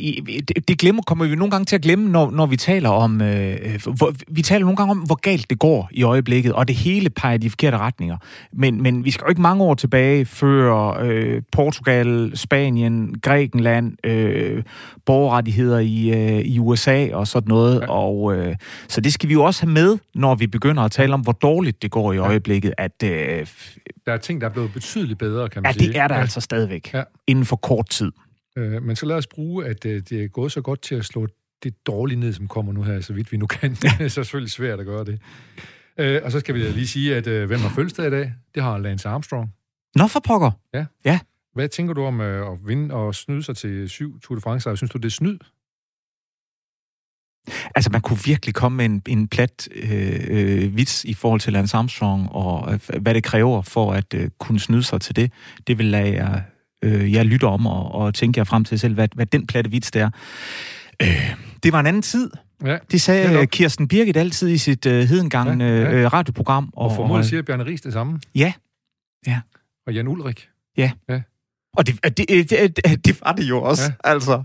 [0.69, 3.23] det, glemmer, kommer vi nogle gange til at glemme, når, når vi taler om...
[3.23, 3.57] Øh,
[3.97, 7.11] hvor, vi taler nogle gange om, hvor galt det går i øjeblikket, og det hele
[7.11, 8.17] peger i de forkerte retninger.
[8.53, 14.63] Men, men vi skal jo ikke mange år tilbage, før øh, Portugal, Spanien, Grækenland, øh,
[15.07, 17.81] borgerrettigheder i, øh, i USA og sådan noget.
[17.81, 17.91] Ja.
[17.91, 18.57] Og, øh,
[18.89, 21.33] så det skal vi jo også have med, når vi begynder at tale om, hvor
[21.33, 22.75] dårligt det går i øjeblikket.
[22.79, 23.47] At, øh,
[24.07, 25.89] Der er ting, der er blevet betydeligt bedre, kan man ja, sige.
[25.89, 26.21] det er der ja.
[26.21, 26.95] altså stadigvæk.
[26.95, 27.03] Ja.
[27.27, 28.13] Inden for kort tid.
[28.59, 31.05] Øh, men så lad os bruge, at øh, det er gået så godt til at
[31.05, 31.27] slå
[31.63, 33.71] det dårlige ned, som kommer nu her, så vidt vi nu kan.
[33.83, 35.21] det er selvfølgelig svært at gøre det.
[35.99, 38.35] Øh, og så skal vi lige sige, at øh, hvem har fødselsdag i dag?
[38.55, 39.55] Det har Lance Armstrong.
[39.97, 40.51] Nå for pokker.
[41.55, 44.77] Hvad tænker du om øh, at vinde og snyde sig til syv Tour de France?
[44.77, 45.39] Synes du, det er snyd?
[47.75, 51.53] Altså, man kunne virkelig komme med en, en plat øh, øh, vits i forhold til
[51.53, 55.33] Lance Armstrong, og øh, hvad det kræver for at øh, kunne snyde sig til det.
[55.67, 56.45] Det vil jeg,
[56.85, 59.71] øh, jeg lytte om og, og tænke jer frem til selv, hvad, hvad den platte
[59.71, 60.11] vits der.
[61.03, 62.31] Øh, det var en anden tid.
[62.65, 62.79] Ja.
[62.93, 63.43] Det sagde Netop.
[63.43, 65.93] øh, Kirsten Birgit altid i sit øh, hedengangne Ja, ja.
[65.93, 66.71] øh, radioprogram.
[66.77, 68.21] Og formodentlig siger Bjarne Ries det samme.
[68.35, 68.53] Ja,
[69.87, 70.49] Og Jan Ulrik.
[71.77, 74.11] og det, det, det, det, det var det jo også, ja.
[74.11, 74.43] altså.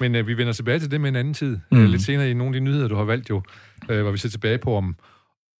[0.00, 1.58] Men øh, vi vender tilbage til det med en anden tid.
[1.70, 1.78] Mm.
[1.78, 3.42] Øh, lidt senere i nogle af de nyheder, du har valgt jo,
[3.88, 4.96] øh, hvor vi ser tilbage på, om,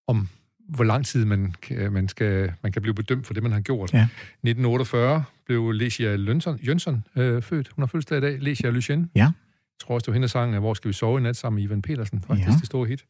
[0.08, 0.28] om
[0.68, 1.54] hvor lang tid man,
[1.90, 3.92] man, skal, man kan blive bedømt for det, man har gjort.
[3.92, 3.98] Ja.
[4.02, 7.68] 1948, blev Lesia Jønsson, Jønsson øh, født.
[7.68, 8.38] Hun har fødselsdag i dag.
[8.40, 9.10] Lesia Lucien.
[9.14, 9.20] Ja.
[9.20, 9.32] Jeg
[9.80, 11.62] tror også, det var hende, der sang, Hvor skal vi sove i nat sammen med
[11.64, 12.22] Ivan Petersen.
[12.26, 12.52] Faktisk Ja.
[12.52, 13.04] det store hit.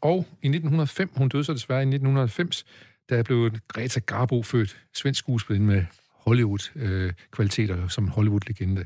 [0.00, 2.64] Og i 1905, hun døde så desværre i 1990,
[3.08, 5.84] der blev Greta Garbo født, svensk skuespiller med
[6.26, 8.84] Hollywood-kvaliteter som Hollywood-legende.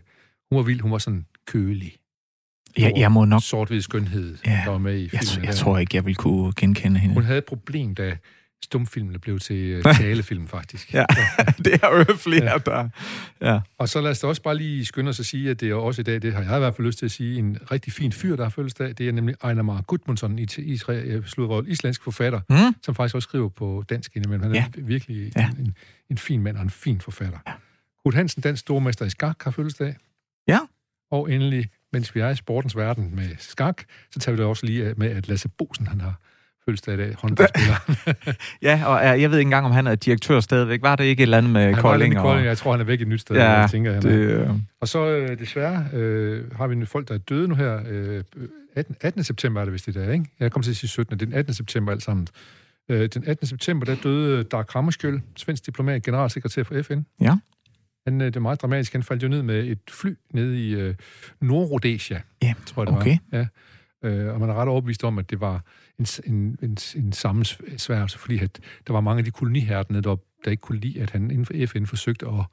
[0.51, 1.97] Hun var vild, hun var sådan kølig.
[2.79, 3.43] Jeg, jeg må nok...
[3.43, 4.63] Sort-hvid skønhed, Ja.
[4.65, 5.45] der var med i Jeg, filmen.
[5.45, 5.59] jeg der.
[5.59, 7.15] tror ikke, jeg vil kunne genkende hende.
[7.15, 8.17] Hun havde et problem, da
[8.65, 10.95] stumfilmene blev til øh, talefilm, faktisk.
[10.95, 11.05] Ja,
[11.65, 12.89] det er jo flere, der...
[13.41, 13.61] Ja.
[13.79, 15.75] Og så lad os da også bare lige skynde os at sige, at det er
[15.75, 17.93] også i dag, det har jeg i hvert fald lyst til at sige, en rigtig
[17.93, 18.89] fin fyr, der har fødselsdag.
[18.99, 22.75] Det er nemlig Einar Mar Gudmundsson, i Israel, øh, sludrøvet, islandsk forfatter, Mm?
[22.83, 24.43] som faktisk også skriver på dansk indimellem.
[24.43, 24.83] Han er Ja.
[24.83, 25.51] virkelig Ja.
[25.51, 25.75] en, en,
[26.11, 27.39] en fin mand og en fin forfatter.
[27.47, 27.53] Ja.
[28.05, 29.97] Kurt Hansen, dansk stormester i skak, har fødselsdag.
[30.49, 30.59] Ja.
[31.11, 34.67] Og endelig, mens vi er i sportens verden med skak, så tager vi da også
[34.67, 36.15] lige med, at Lasse Bosen, han har
[36.65, 38.35] fødselsdag i dag, håndboldspiller.
[38.63, 40.83] Ja, og øh, jeg ved ikke engang, om han er direktør stadigvæk.
[40.83, 42.15] Var det ikke et eller andet med Kolding?
[42.15, 42.45] i Kolding, og...
[42.45, 44.51] jeg tror, han er væk et nyt sted, Ja, jeg tænker, han det, øh,
[44.81, 47.81] Og så øh, desværre øh, har vi nogle folk, der er døde nu her.
[47.89, 48.23] Øh,
[48.75, 49.25] 18, 18.
[49.25, 50.25] september er det vist det der, ikke?
[50.41, 51.19] Jeg kommer til at sige 17.
[51.19, 51.55] Det er den 18.
[51.55, 52.27] september alt sammen.
[52.89, 53.47] Øh, den 18.
[53.47, 57.01] september, der døde Dag Hammarskjöld, svensk diplomat, generalsekretær for FN.
[57.21, 57.37] Ja.
[58.07, 58.93] Han, øh, det er meget dramatisk.
[58.93, 60.95] Han faldt jo ned med et fly nede i øh,
[61.41, 63.19] Nordrhodesia, Ja, tror jeg det okay.
[63.33, 63.39] var.
[63.39, 63.47] Ja.
[64.09, 65.63] Øh, og man er ret overbevist om, at det var
[65.99, 70.51] en, en, en, en sammensværgelse, fordi at der var mange af de koloniherrene, der, der
[70.51, 72.45] ikke kunne lide, at han inden for FN forsøgte at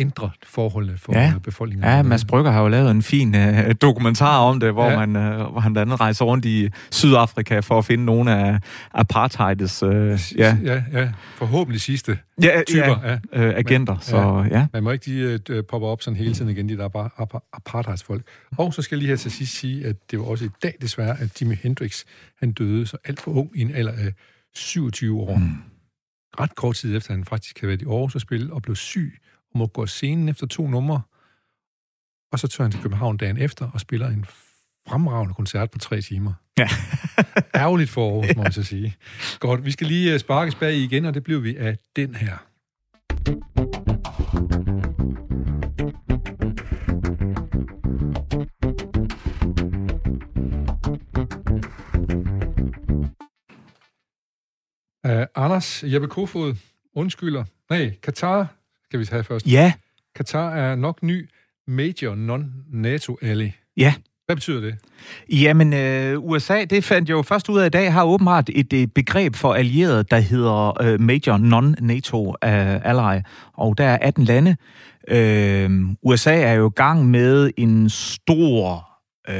[0.00, 1.20] ændre forholdene for Ja.
[1.20, 1.34] ja.
[1.44, 1.88] befolkningen.
[1.88, 5.00] Ja, Mads Brygger har jo lavet en fin øh, dokumentar om det, hvor, Ja.
[5.00, 5.06] ja.
[5.06, 8.58] man, øh, hvor han blandt andet rejser rundt i Sydafrika for at finde nogle af
[8.94, 11.12] apartheids øh, ja, ja, ja.
[11.36, 13.00] Forhåbentlig sidste ja, typer.
[13.04, 13.18] Ja.
[13.32, 13.94] ja, øh, agenter.
[13.94, 14.66] Men- så ja.
[14.72, 17.48] Man må ikke de øh, popper op sådan hele tiden igen, de der bare ap-
[17.52, 18.22] apartheidsfolk.
[18.58, 20.74] Og så skal jeg lige her til sidst sige, at det var også i dag
[20.80, 22.04] desværre, at Jimi Hendrix,
[22.40, 24.12] han døde så alt for ung i en alder af
[24.54, 25.36] 27 år.
[25.36, 25.48] Mm.
[26.40, 29.18] Ret kort tid efter, han faktisk havde været i Aarhus og spille, og blev syg,
[29.58, 31.02] må gå af scenen efter to numre.
[32.32, 34.26] Og så tør han til København dagen efter og spiller en
[34.88, 36.32] fremragende koncert på tre timer.
[36.58, 36.68] Ja.
[37.62, 38.96] Ærgerligt for Aarhus, må man så sige.
[39.40, 42.14] Godt, vi skal lige øh, sparkes bag i igen, og det bliver vi af den
[42.14, 42.36] her.
[55.08, 56.54] Uh, Anders Jeppe Kofod
[56.94, 57.44] undskylder.
[57.70, 58.57] Nej, Katar
[58.88, 59.46] skal vi have først.
[59.46, 59.72] Ja,
[60.16, 61.28] Katar er nok ny
[61.66, 63.50] major non-NATO-ally.
[63.76, 63.94] ja.
[64.26, 64.74] Hvad betyder det?
[65.30, 68.72] Jamen, øh, USA, det fandt jeg jo først ud af i dag, har åbenbart et,
[68.72, 73.20] et begreb for allierede, der hedder øh, Major Non-NATO øh, Ally,
[73.52, 74.56] og der er 18 lande.
[75.08, 75.70] Øh,
[76.02, 78.88] USA er jo i gang med en stor,
[79.28, 79.36] øh,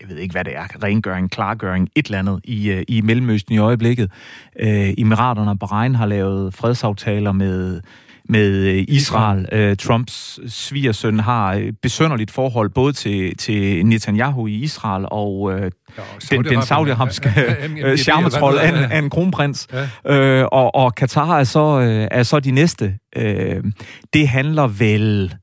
[0.00, 3.54] jeg ved ikke hvad det er, rengøring, klargøring, et eller andet i, øh, i Mellemøsten
[3.54, 4.10] i øjeblikket.
[4.60, 7.80] Øh, Emiraterne og Bahrain har lavet fredsaftaler med
[8.28, 9.46] med øh, Israel.
[9.52, 15.70] Øh, Trumps svigersøn har et besønderligt forhold både til, til Netanyahu i Israel og øh,
[16.30, 17.32] den, den saudiarabiske
[17.84, 19.68] øh, charmetrol af, en- kronprins.
[20.06, 20.16] Ja.
[20.40, 22.94] Øh, og, og Katar er så, øh, er så de næste.
[23.16, 23.62] Øh,
[24.12, 25.34] det handler vel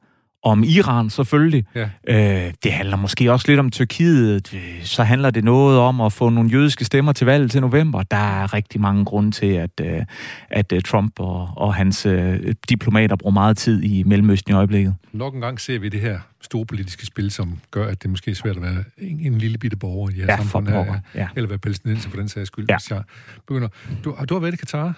[0.44, 1.66] om Iran selvfølgelig.
[1.76, 1.90] Ja.
[2.08, 4.58] Øh, det handler måske også lidt om Tyrkiet.
[4.84, 8.04] Så handler det noget om at få nogle jødiske stemmer til valget til november.
[8.04, 10.02] Der er rigtig mange grunde til, at, øh,
[10.50, 14.96] at øh, Trump og, og hans øh, diplomater bruger meget tid i Mellemøsten i øjeblikket.
[15.14, 18.32] Nok en gang ser vi det her store politiske spil, som gør, at det måske
[18.32, 20.70] er svært at være en, en lille bitte borger i her Ja, samfund.
[21.16, 21.28] Ja.
[21.36, 22.78] Eller være palæstinenser for den sags skyld, Ja.
[22.78, 23.02] hvis jeg
[23.48, 23.68] begynder.
[24.04, 24.94] Du, du har været i Katar?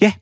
[0.00, 0.12] Ja.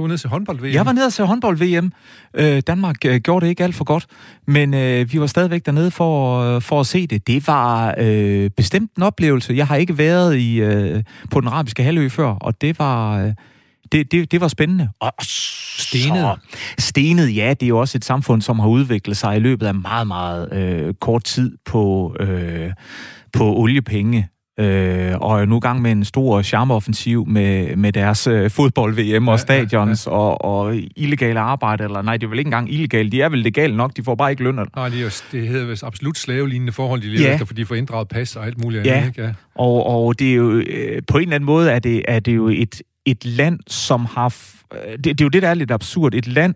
[0.00, 0.72] Du var nede til håndbold-VM?
[0.72, 1.92] Jeg var nede se håndbold-VM.
[2.34, 4.06] Øh, Danmark øh, gjorde det ikke alt for godt,
[4.46, 7.26] men øh, vi var stadigvæk dernede for, øh, for at se det.
[7.26, 9.54] Det var øh, bestemt en oplevelse.
[9.54, 13.18] Jeg har ikke været i øh, på den arabiske halvø før, og det var...
[13.18, 13.32] Øh,
[13.92, 14.88] det, det, det var spændende.
[15.00, 16.38] Og Stenet?
[16.78, 19.74] Stenet, ja, det er jo også et samfund, som har udviklet sig i løbet af
[19.74, 22.70] meget, meget øh, kort tid på, øh,
[23.32, 24.28] på oliepenge.
[24.60, 29.28] Øh, og er nu i gang med en stor charmeoffensiv med, med deres øh, fodbold-VM
[29.28, 32.72] og Ja, ja, stadions Og, og illegale arbejde, eller nej, det er vel ikke engang
[32.72, 34.54] illegale, de er vel legale nok, de får bare ikke løn.
[34.76, 37.32] Nej, det, er jo, det hedder vist absolut slavelignende forhold, de lever Ja.
[37.32, 38.94] efter, fordi de får inddraget pas og alt muligt Ja.
[38.96, 39.08] andet.
[39.08, 39.22] Ikke?
[39.22, 39.32] Ja.
[39.54, 42.36] Og, og det er jo, øh, på en eller anden måde er det, er det
[42.36, 44.28] jo et, et land, som har...
[44.28, 46.14] f- øh, Det, det er jo det, der er lidt absurd.
[46.14, 46.54] Et land,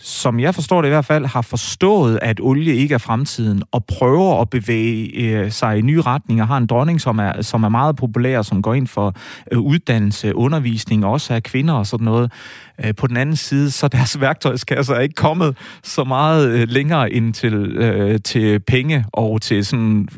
[0.00, 3.84] som jeg forstår det i hvert fald, har forstået, at olie ikke er fremtiden, og
[3.84, 7.68] prøver at bevæge øh, sig i nye retninger, har en dronning, som er, som er
[7.68, 9.14] meget populær, som går ind for
[9.52, 12.32] øh, uddannelse, undervisning, også af kvinder og sådan noget.
[12.84, 17.12] Øh, på den anden side, så deres værktøjskasse er ikke kommet så meget øh, længere
[17.12, 20.08] end til, øh, til penge og til sådan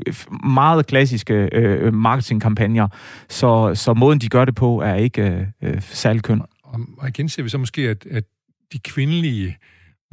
[0.44, 2.88] meget klassiske øh, marketingkampagner.
[3.28, 6.42] Så, så måden, de gør det på, er ikke øh, øh særlig køn.
[6.98, 8.24] Og igen ser vi så måske, at, at
[8.72, 9.58] de kvindelige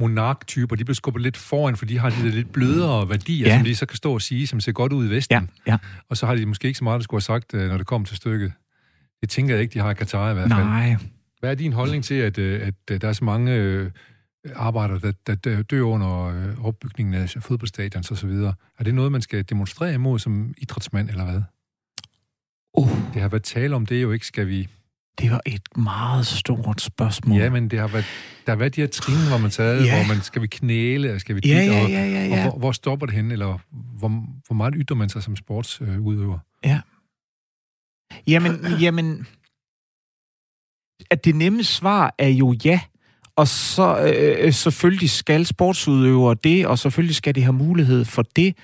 [0.00, 3.56] monarktyper, de bliver skubbet lidt foran, for de har de der lidt blødere værdier, ja.
[3.56, 5.50] som de så kan stå og sige, som ser godt ud i Vesten.
[5.66, 5.78] Ja, ja.
[6.08, 7.86] Og så har de måske ikke så meget, der skulle have sagt, øh, når det
[7.86, 8.52] kommer til stykket.
[9.20, 10.64] Det tænker jeg ikke, de har i Katar i hvert fald.
[10.64, 10.96] Nej.
[11.40, 13.90] Hvad er din holdning til, at, øh, at der er så mange øh,
[14.54, 18.30] arbejdere, der, der dør under opbygningen af fodboldstadions osv.?
[18.78, 21.42] Er det noget, man skal demonstrere imod som idrætsmand, eller hvad?
[22.78, 22.90] Uh.
[23.14, 24.68] Det har været tale om det jo ikke, skal vi
[25.18, 27.38] det var et meget stort spørgsmål.
[27.38, 28.04] Ja, men det har været,
[28.46, 29.96] der har været de her trin, hvor man tager, ja.
[29.96, 32.44] hvor man, skal vi knæle, eller skal vi dit, ja, ja, ja, ja, ja.
[32.44, 33.58] og hvor, hvor stopper det hen, eller
[33.98, 34.08] hvor,
[34.46, 36.38] hvor meget ytter man sig som sportsudøver?
[36.64, 36.80] Ja.
[38.26, 39.26] Jamen, jamen,
[41.10, 42.80] at det nemme svar er jo ja,
[43.36, 48.56] og så øh, selvfølgelig skal sportsudøvere det, og selvfølgelig skal de have mulighed for det.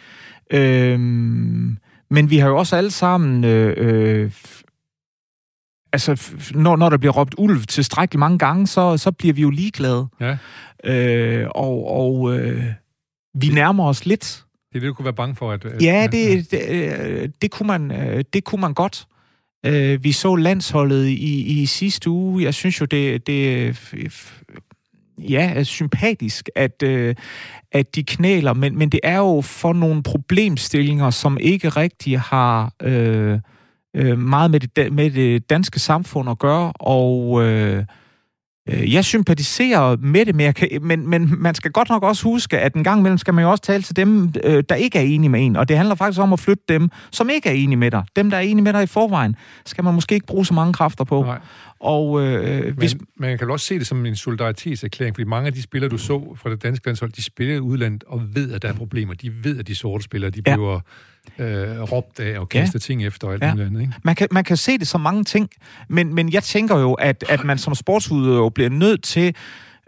[0.50, 1.78] Øhm,
[2.10, 4.30] men vi har jo også alle sammen øh, øh,
[5.92, 9.50] altså, når, når der bliver råbt ulv tilstrækkeligt mange gange, så, så bliver vi jo
[9.50, 10.06] ligeglade.
[10.20, 10.36] Ja.
[10.84, 12.64] Øh, og og øh,
[13.34, 14.44] vi nærmer os lidt.
[14.72, 15.52] Det er det, du kunne være bange for?
[15.52, 19.06] At, at ja, det, det, øh, det, kunne man, øh, det kunne man godt.
[19.66, 22.44] Øh, vi så landsholdet i, i sidste uge.
[22.44, 23.76] Jeg synes jo, det, det
[25.18, 26.82] ja, er sympatisk, at,
[27.72, 32.72] at de knæler, men, men det er jo for nogle problemstillinger, som ikke rigtig har...
[32.82, 33.38] Øh,
[33.96, 37.84] øh, meget med det, med det danske samfund at gøre, og øh,
[38.68, 42.24] øh, jeg sympatiserer med det, men, jeg kan, men, men man skal godt nok også
[42.24, 44.98] huske, at en gang imellem skal man jo også tale til dem, øh, der ikke
[44.98, 47.52] er enige med en, og det handler faktisk om at flytte dem, som ikke er
[47.52, 48.04] enige med dig.
[48.16, 49.36] Dem, der er enige med dig i forvejen,
[49.66, 51.22] skal man måske ikke bruge så mange kræfter på.
[51.22, 51.38] Nej.
[51.80, 52.96] Og, øh, men, hvis...
[53.16, 56.36] Man kan også se det som en solidaritetserklæring, fordi mange af de spillere, du så
[56.36, 59.14] fra det danske landshold, de spiller i udlandet og ved, at der er problemer.
[59.14, 60.56] De ved, at de sorte spillere, de ja.
[60.56, 60.80] bliver
[61.38, 62.78] øh, råbt af og kastet ja.
[62.78, 63.50] ting efter og alt ja.
[63.50, 63.80] muligt andet.
[63.80, 63.92] Ikke?
[64.04, 65.50] Man, kan, man kan se det som mange ting,
[65.88, 69.34] men, men jeg tænker jo, at, at man som sportsudøver bliver nødt til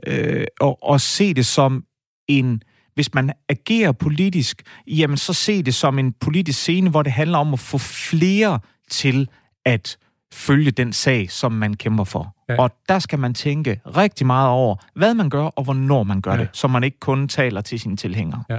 [0.07, 1.85] øh, at, at se det som
[2.29, 2.63] en
[2.95, 7.39] hvis man agerer politisk, jamen så se det som en politisk scene, hvor det handler
[7.39, 8.61] om at få flere
[8.91, 9.29] til
[9.65, 9.97] at
[10.33, 12.37] følge den sag, som man kæmper for.
[12.49, 12.63] Ja.
[12.63, 16.35] Og der skal man tænke rigtig meget over, hvad man gør, og hvornår man gør
[16.35, 16.41] ja.
[16.41, 18.45] det, så man ikke kun taler til sine tilhængere.
[18.51, 18.59] Ja.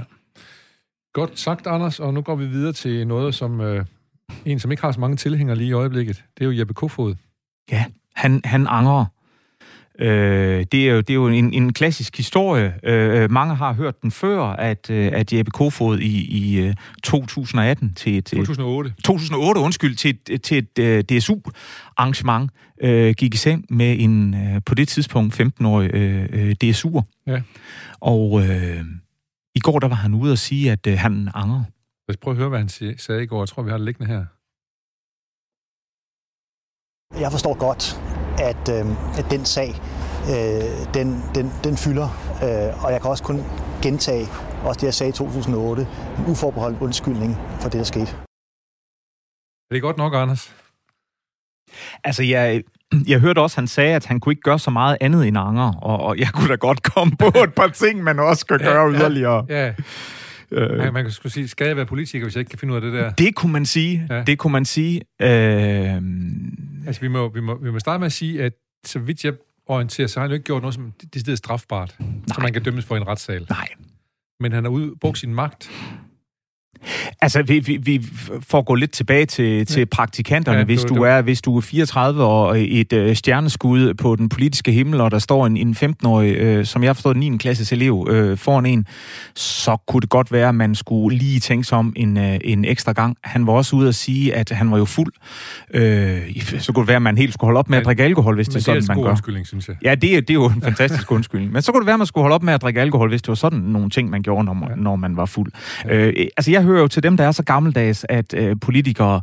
[1.16, 3.84] Godt sagt, Anders, og nu går vi videre til noget, som øh,
[4.44, 6.24] en, som ikke har så mange tilhængere lige i øjeblikket.
[6.38, 7.14] Det er jo Jeppe Kofod.
[7.72, 9.04] Ja, han, han angrer.
[9.98, 12.74] Øh, det er jo, det er jo en, en klassisk historie.
[12.82, 17.94] Øh, mange har hørt den før, at, øh, at Jeppe Kofod i, i 2018 øh,
[17.94, 18.24] til et...
[18.24, 18.94] 2008.
[19.04, 22.50] 2008, undskyld, til et, til et uh, øh, DSU-arrangement
[22.82, 24.36] øh, gik i seng med en
[24.66, 27.02] på det tidspunkt 15-årig øh, DSU'er.
[27.26, 27.40] Ja.
[28.00, 28.84] Og øh,
[29.58, 31.64] i går der var han ude og sige, at øh, han angrer.
[32.06, 33.40] Lad os prøve at høre, hvad han sagde i går.
[33.42, 34.22] Jeg tror, vi har det liggende her.
[37.24, 37.84] Jeg forstår godt,
[38.50, 38.84] at, øh,
[39.20, 39.70] at den sag,
[40.32, 42.08] øh, den, den, den fylder.
[42.44, 43.38] Øh, og jeg kan også kun
[43.82, 44.26] gentage,
[44.68, 45.82] også det jeg sagde i 2008,
[46.18, 48.12] en uforbeholdt undskyldning for det, der skete.
[49.68, 50.54] Er det godt nok, Anders?
[52.04, 52.62] Altså, jeg,
[53.06, 55.72] jeg hørte også, han sagde, at han kunne ikke gøre så meget andet end anger,
[55.72, 58.90] og, og jeg kunne da godt komme på et par ting, man også kan gøre
[58.90, 59.46] ja, yderligere.
[59.48, 59.72] Ja,
[60.50, 62.72] Øh, man, man kan skulle sige, skal jeg være politiker, hvis jeg ikke kan finde
[62.72, 63.10] ud af det der?
[63.10, 64.06] Det kunne man sige.
[64.10, 64.22] Ja.
[64.22, 65.00] Det kunne man sige.
[65.22, 65.28] Øh...
[66.86, 68.52] Altså, vi må, vi, må, vi må starte med at sige, at
[68.84, 69.32] så vidt jeg
[69.66, 72.08] orienterer, så har han jo ikke gjort noget, som det er strafbart, Nej.
[72.34, 73.46] som man kan dømmes for i en retssal.
[73.50, 73.68] Nej.
[74.40, 75.70] Men han har ud, brugt sin magt
[77.22, 78.06] Altså, vi, vi, vi
[78.48, 80.58] får gå lidt tilbage til, til praktikanterne.
[80.58, 84.72] Ja, hvis, du er, hvis du er 34 og et øh, stjerneskud på den politiske
[84.72, 87.36] himmel, og der står en, en 15-årig, øh, som jeg forstår, 9.
[87.36, 88.86] klasses elev øh, foran en,
[89.34, 92.64] så kunne det godt være, at man skulle lige tænke sig om en, øh, en
[92.64, 93.16] ekstra gang.
[93.24, 95.12] Han var også ude at sige, at han var jo fuld.
[95.74, 96.20] Øh,
[96.58, 98.48] så kunne det være, at man helt skulle holde op med at drikke alkohol, hvis
[98.48, 99.10] det er sådan, man gør.
[99.10, 99.76] undskyldning, synes jeg.
[99.82, 101.52] Ja, det, er, det er jo en fantastisk undskyldning.
[101.52, 103.22] Men så kunne det være, at man skulle holde op med at drikke alkohol, hvis
[103.22, 104.74] det var sådan nogle ting, man gjorde, når, ja.
[104.76, 105.52] når man var fuld.
[105.84, 106.06] Ja.
[106.06, 109.20] Øh, altså, jeg hører jo til dem, der er så gammeldags, at øh, politikere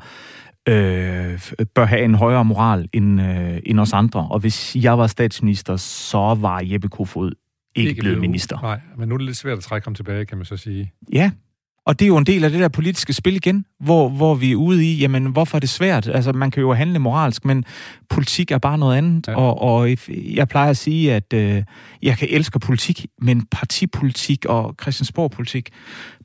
[0.70, 1.40] øh,
[1.76, 4.28] bør have en højere moral end, øh, end os andre.
[4.32, 7.32] Og hvis jeg var statsminister, så var Jeppe Kofod
[7.76, 8.60] ikke, ikke blevet minister.
[8.62, 10.94] Nej, men nu er det lidt svært at trække ham tilbage, kan man så sige.
[11.14, 11.32] Ja,
[11.86, 14.52] og det er jo en del af det der politiske spil igen, hvor, hvor vi
[14.52, 16.08] er ude i, jamen, hvorfor er det svært?
[16.08, 17.66] Altså, man kan jo handle moralsk, men
[18.10, 19.28] politik er bare noget andet.
[19.28, 19.36] Ja.
[19.36, 19.90] Og, og
[20.36, 21.64] jeg plejer at sige, at øh,
[22.02, 25.70] jeg kan elske politik, men partipolitik og Christiansborg-politik,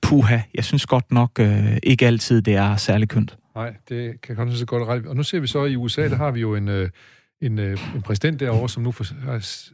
[0.02, 3.36] puha, jeg synes godt nok øh, ikke altid, det er særlig kønt.
[3.54, 5.06] Nej, det kan jeg så godt ret.
[5.06, 6.88] Og nu ser vi så i USA, der har vi jo en, øh,
[7.40, 9.04] en, øh, en præsident derovre, som nu får,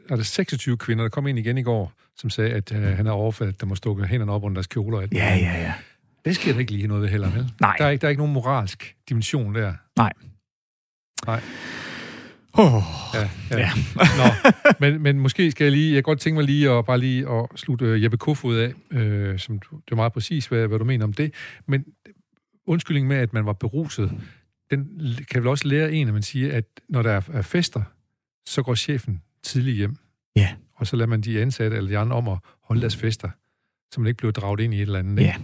[0.09, 3.07] er der 26 kvinder, der kom ind igen i går, som sagde, at øh, han
[3.07, 5.01] er overfaldet, der må stukke hænderne op under deres kjoler.
[5.01, 5.73] Ja, ja, ja.
[6.25, 7.51] Det sker der ikke lige noget ved heller, vel?
[7.61, 7.77] Nej.
[7.79, 9.73] Der er, ikke, der er ikke nogen moralsk dimension der.
[9.97, 10.13] Nej.
[11.27, 11.41] Nej.
[12.53, 12.83] Oh,
[13.15, 13.59] ja, ja.
[13.59, 13.71] ja.
[13.95, 14.51] Nå,
[14.81, 17.29] men, men måske skal jeg lige, jeg kan godt tænke mig lige at bare lige
[17.31, 20.85] at slutte uh, Jeppe Kofod af, øh, som det er meget præcis, hvad, hvad du
[20.85, 21.35] mener om det,
[21.67, 21.85] men
[22.67, 24.13] undskyldning med, at man var beruset,
[24.71, 24.89] den
[25.31, 27.83] kan vel også lære en, at man siger, at når der er fester,
[28.47, 29.97] så går chefen tidligt hjem.
[30.37, 30.49] Ja.
[30.77, 33.29] Og så lader man de ansatte eller de andre om at holde deres fester,
[33.93, 35.23] så man ikke bliver draget ind i et eller andet.
[35.23, 35.35] Ja.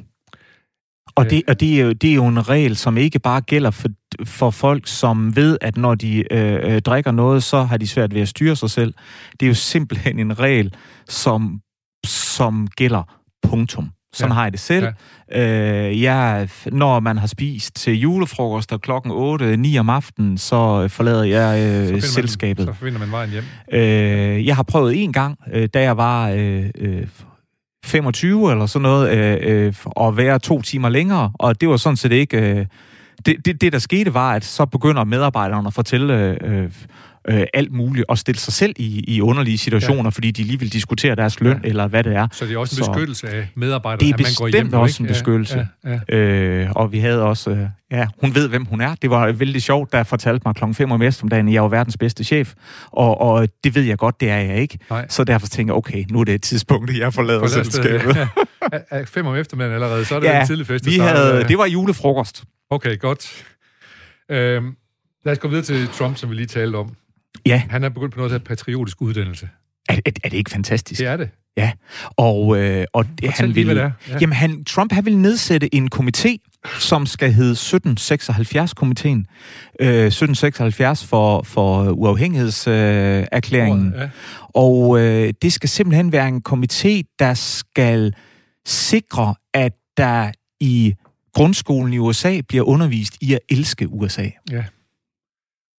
[1.15, 3.71] Og, det, og det, er jo, det er jo en regel, som ikke bare gælder
[3.71, 3.89] for,
[4.25, 8.15] for folk, som ved, at når de øh, øh, drikker noget, så har de svært
[8.15, 8.95] ved at styre sig selv.
[9.33, 10.75] Det er jo simpelthen en regel,
[11.09, 11.63] som,
[12.07, 13.91] som gælder punktum.
[14.13, 14.35] Sådan ja.
[14.35, 14.87] har jeg det selv.
[15.33, 15.89] Ja.
[15.89, 19.13] Øh, jeg, når man har spist til julefrokost og klokken
[19.75, 21.61] 8-9 om aftenen, så forlader jeg
[21.93, 22.67] øh, så selskabet.
[22.67, 23.45] Man, så finder man vejen hjem.
[23.73, 27.07] Øh, jeg har prøvet en gang, øh, da jeg var øh, øh,
[27.85, 31.97] 25 eller sådan noget, øh, øh, at være to timer længere, og det var sådan
[31.97, 32.37] set ikke...
[32.37, 32.67] Øh,
[33.27, 36.71] det, det, det, der skete, var, at så begynder medarbejderne at fortælle øh,
[37.29, 40.09] øh, alt muligt, og stille sig selv i, i underlige situationer, ja.
[40.09, 41.69] fordi de lige vil diskutere deres løn, ja.
[41.69, 42.29] eller hvad det er.
[42.33, 44.67] Så det er også en så, beskyttelse af medarbejderne, at man går hjem?
[44.67, 45.69] Det er også en beskyttelse.
[45.85, 46.17] Ja, ja, ja.
[46.17, 47.51] Øh, og vi havde også...
[47.51, 48.95] Øh, ja, hun ved, hvem hun er.
[48.95, 51.69] Det var vældig sjovt, da jeg fortalte mig klokken 5 om eftermiddagen, at jeg var
[51.69, 52.55] verdens bedste chef.
[52.93, 54.79] Og, og det ved jeg godt, det er jeg ikke.
[54.91, 55.07] Nej.
[55.09, 58.17] Så derfor tænker jeg, okay, nu er det et tidspunkt, jeg forlader selskabet.
[58.93, 59.03] Ja.
[59.05, 60.87] 5 om eftermiddagen allerede, så er det ja, en tidlig fest.
[60.87, 62.45] Vi havde, det var julefrokost.
[62.71, 63.45] Okay, godt.
[64.31, 64.77] Øhm,
[65.25, 66.97] lad os gå videre til Trump, som vi lige talte om.
[67.47, 67.63] Ja.
[67.71, 69.49] Han er begyndt på noget, der patriotisk uddannelse.
[69.89, 70.99] Er, er, er det ikke fantastisk?
[70.99, 71.31] Det er det.
[71.57, 71.73] Ja,
[72.17, 73.91] og, øh, og det, han vil, Ja.
[74.21, 76.37] Jamen, han, Trump han vil nedsætte en komité,
[76.79, 79.27] som skal hedde 1776-komiteen.
[79.81, 83.95] Øh, 1776 for, for uafhængighedserklæringen.
[83.95, 84.09] Øh, ja.
[84.43, 88.15] Og øh, det skal simpelthen være en komité, der skal
[88.67, 90.95] sikre, at der i
[91.35, 94.29] grundskolen i USA bliver undervist i at elske USA.
[94.51, 94.65] Ja.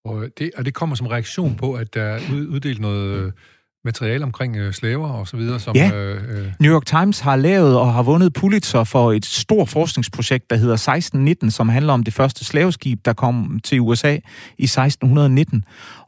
[0.06, 3.32] Og det, og det kommer som reaktion på, at der er uddelt noget øh,
[3.86, 5.60] materiale omkring øh, slaver og så videre.
[5.60, 5.92] Som, ja.
[5.94, 10.50] Øh, øh, New York Times har lavet og har vundet Pulitzer for et stort forskningsprojekt,
[10.50, 14.18] der hedder 1619, som handler om det første slaveskib, der kom til USA
[14.58, 15.64] i 1619.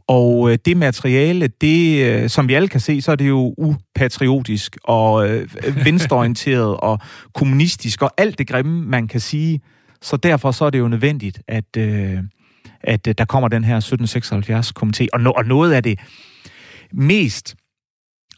[0.07, 3.55] Og øh, det materiale, det, øh, som vi alle kan se, så er det jo
[3.57, 5.49] upatriotisk og øh,
[5.85, 6.99] venstreorienteret og
[7.33, 9.61] kommunistisk og alt det grimme, man kan sige.
[10.01, 11.77] Så derfor så er det jo nødvendigt, at...
[11.77, 12.17] Øh,
[12.83, 15.07] at øh, der kommer den her 1776-komité.
[15.13, 15.99] Og, no, og noget af det
[16.91, 17.55] mest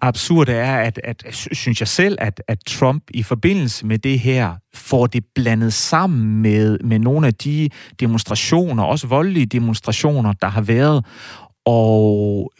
[0.01, 4.55] absurde er, at, at synes jeg selv, at, at Trump i forbindelse med det her
[4.73, 7.69] får det blandet sammen med, med nogle af de
[7.99, 11.05] demonstrationer, også voldelige demonstrationer, der har været,
[11.65, 12.51] og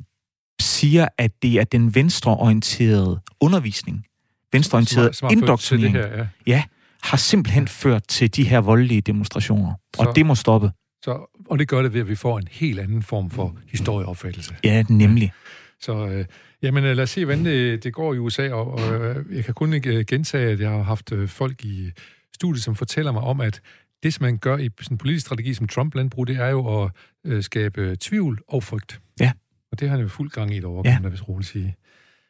[0.62, 4.06] siger, at det er den venstreorienterede undervisning,
[4.52, 6.28] venstreorienterede indoktrinering, det her, ja.
[6.48, 6.64] ja,
[7.04, 9.74] har simpelthen ført til de her voldelige demonstrationer.
[9.96, 10.72] Så, og det må stoppe.
[11.06, 14.56] Så, og det gør det ved, at vi får en helt anden form for historieopfattelse.
[14.64, 15.32] Ja, nemlig.
[15.80, 16.26] Så øh,
[16.62, 19.46] jamen, øh, lad os se, hvordan det, det går i USA, og, og øh, jeg
[19.46, 21.92] kan kun ikke gentage, at jeg har haft øh, folk i
[22.34, 23.62] studiet, som fortæller mig om, at
[24.04, 26.92] det, som man gør i sådan en politisk strategi som Trump-landbrug, det er jo at
[27.26, 29.02] øh, skabe tvivl og frygt.
[29.20, 29.32] Ja.
[29.72, 31.10] Og det har han jo fuld gang i et år, ja.
[31.10, 31.76] vist roligt sige.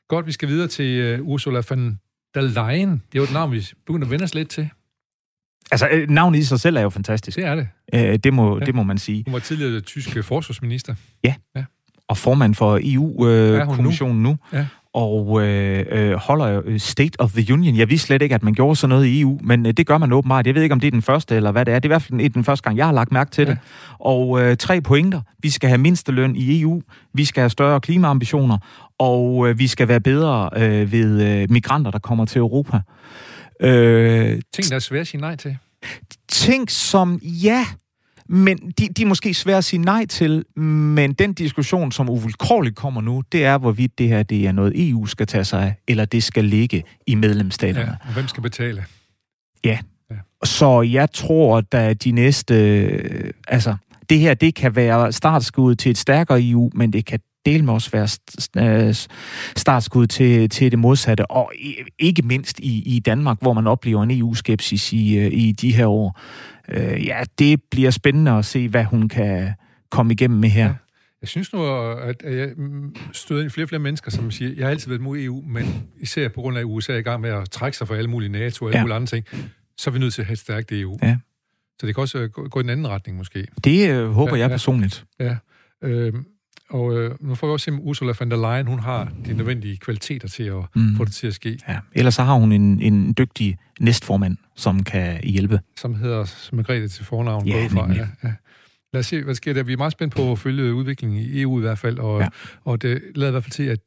[0.07, 1.99] Godt, vi skal videre til uh, Ursula von
[2.33, 2.89] der Leyen.
[2.91, 4.69] Det er jo et navn, vi begynder at vende os lidt til.
[5.71, 7.37] Altså, øh, navnet i sig selv er jo fantastisk.
[7.37, 7.67] Det er det.
[7.93, 8.65] Øh, det, må, ja.
[8.65, 9.23] det må man sige.
[9.27, 10.95] Hun var tidligere tysk forsvarsminister.
[11.23, 11.33] Ja.
[11.55, 11.63] ja.
[12.07, 14.37] Og formand for EU-kommissionen øh, nu.
[14.53, 14.65] Ja.
[14.93, 17.75] Og øh, øh, holder øh, State of the Union.
[17.75, 19.97] Jeg vidste slet ikke, at man gjorde sådan noget i EU, men øh, det gør
[19.97, 20.47] man åbenbart.
[20.47, 21.79] Jeg ved ikke, om det er den første, eller hvad det er.
[21.79, 23.49] Det er i hvert fald den første gang, jeg har lagt mærke til ja.
[23.49, 23.59] det.
[23.99, 25.21] Og øh, tre pointer.
[25.39, 26.81] Vi skal have mindsteløn i EU.
[27.13, 28.57] Vi skal have større klimaambitioner.
[28.99, 32.79] Og øh, vi skal være bedre øh, ved øh, migranter, der kommer til Europa.
[33.59, 35.57] Øh, ting, der er svært at sige nej til?
[36.27, 37.65] Ting, som ja,
[38.29, 42.75] men de, de er måske svære at sige nej til, men den diskussion, som uvilkårligt
[42.75, 45.75] kommer nu, det er, hvorvidt det her det er noget, EU skal tage sig af,
[45.87, 47.97] eller det skal ligge i medlemsstaterne.
[48.03, 48.85] Ja, og hvem skal betale?
[49.63, 49.79] Ja.
[50.11, 50.15] ja.
[50.43, 52.55] Så jeg tror, at de næste...
[53.47, 53.75] Altså,
[54.09, 57.73] det her, det kan være startskud til et stærkere EU, men det kan del med
[57.73, 58.93] også være
[59.55, 61.51] startskud til, til det modsatte, og
[61.99, 65.87] ikke mindst i, i Danmark, hvor man oplever en EU-skepsis i, øh, i de her
[65.87, 66.19] år.
[66.69, 69.53] Øh, ja, det bliver spændende at se, hvad hun kan
[69.91, 70.65] komme igennem med her.
[70.65, 70.73] Ja.
[71.21, 71.65] Jeg synes nu,
[71.97, 72.49] at jeg
[73.13, 75.83] støder ind flere og flere mennesker, som siger, jeg har altid været mod EU, men
[76.01, 78.09] især på grund af, at USA er i gang med at trække sig fra alle
[78.09, 78.83] mulige NATO og alle ja.
[78.83, 79.25] mulige andre ting,
[79.77, 80.97] så er vi nødt til at have et stærkt EU.
[81.03, 81.17] Ja.
[81.79, 83.47] Så det kan også gå i en anden retning, måske.
[83.63, 85.05] Det øh, håber ja, jeg personligt.
[85.19, 85.37] Ja.
[85.83, 86.13] Øh,
[86.69, 89.77] og øh, nu får vi også se, Ursula von der Leyen, hun har de nødvendige
[89.77, 90.95] kvaliteter til at mm.
[90.95, 91.59] få det til at ske.
[91.67, 91.79] Ja.
[91.93, 95.59] Ellers så har hun en, en dygtig næstformand, som kan hjælpe.
[95.77, 97.47] Som hedder Margrethe til fornavn.
[97.47, 98.33] Ja, fra, ja, ja.
[98.93, 99.63] lad os se, hvad sker der.
[99.63, 102.27] Vi er meget spændt på at følge udviklingen i EU i hvert fald, og, ja.
[102.63, 103.79] og det lader i hvert fald til, at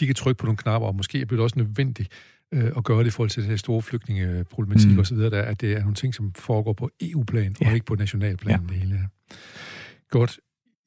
[0.00, 2.08] de kan trykke på nogle knapper, og måske bliver det også nødvendigt
[2.54, 4.98] øh, at gøre det i forhold til det her store flygtningeproblematik mm.
[4.98, 7.68] osv., der, at det er nogle ting, som foregår på EU-plan, ja.
[7.68, 8.72] og ikke på nationalplan, ja.
[8.72, 9.08] det hele.
[10.10, 10.38] Godt.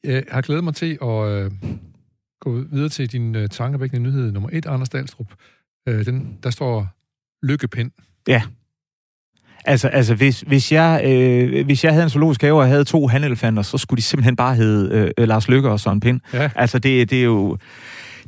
[0.03, 1.51] Jeg har glædet mig til at øh,
[2.41, 5.33] gå videre til din øh, tankevækkende nyhed nummer et, Anders Dahlstrup.
[5.87, 6.87] Øh, den, der står
[7.43, 7.91] lykkepind.
[8.27, 8.41] Ja.
[9.65, 13.07] Altså, altså hvis, hvis, jeg, øh, hvis jeg havde en zoologisk have og havde to
[13.07, 16.21] hanelefanter, så skulle de simpelthen bare hedde øh, Lars Lykke og Søren Pind.
[16.33, 16.49] Ja.
[16.55, 17.57] Altså, det, det er jo...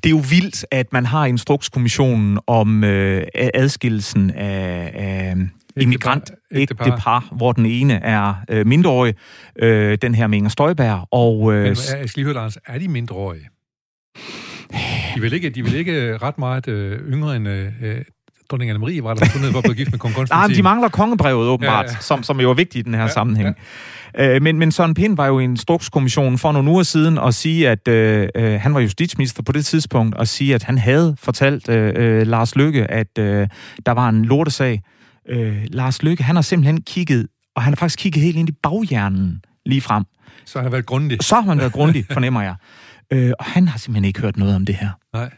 [0.04, 5.36] Det er jo vildt, at man har instrukskommissionen om øh, adskillelsen af, af
[5.82, 9.16] immigrant ægtepar, hvor den ene er øh, mindreårig,
[9.60, 11.08] øh, den her med Inger Støjberg.
[11.12, 13.50] Og, øh, Men jeg skal lige høre, Lars, er de mindreårige?
[15.16, 17.72] De vil ikke, de vil ikke ret meget øh, yngre end øh,
[18.52, 20.50] dronning Anne-Marie var der fundet for at blive gift med kong Konstantin.
[20.50, 21.98] Nej, de mangler kongebrevet åbenbart, ja, ja.
[22.00, 23.56] Som, som jo er vigtigt i den her ja, sammenhæng.
[24.18, 24.36] Ja.
[24.36, 27.70] Øh, men, men Søren Pind var jo i instrukskommissionen for nogle uger siden og sige,
[27.70, 31.70] at øh, øh, han var justitsminister på det tidspunkt, og sige, at han havde fortalt
[31.70, 33.48] øh, øh, Lars Lykke, at øh,
[33.86, 34.82] der var en lortesag.
[35.30, 38.52] Øh, Lars Lykke, han har simpelthen kigget, og han har faktisk kigget helt ind i
[38.64, 40.04] baghjernen lige frem.
[40.46, 41.18] Så han har været grundig.
[41.22, 42.56] Så har han været grundig, fornemmer jeg.
[43.14, 44.90] Øh, og han har simpelthen ikke hørt noget om det her.
[45.14, 45.30] Nej.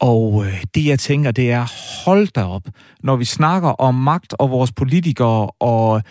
[0.00, 1.66] Og øh, det, jeg tænker, det er,
[2.04, 2.62] hold da op,
[3.02, 6.02] når vi snakker om magt og vores politikere, og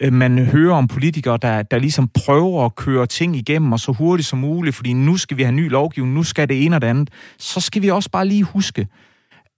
[0.00, 3.92] øh, man hører om politikere, der, der ligesom prøver at køre ting igennem, og så
[3.92, 6.82] hurtigt som muligt, fordi nu skal vi have ny lovgivning, nu skal det ene og
[6.82, 8.86] det andet, så skal vi også bare lige huske,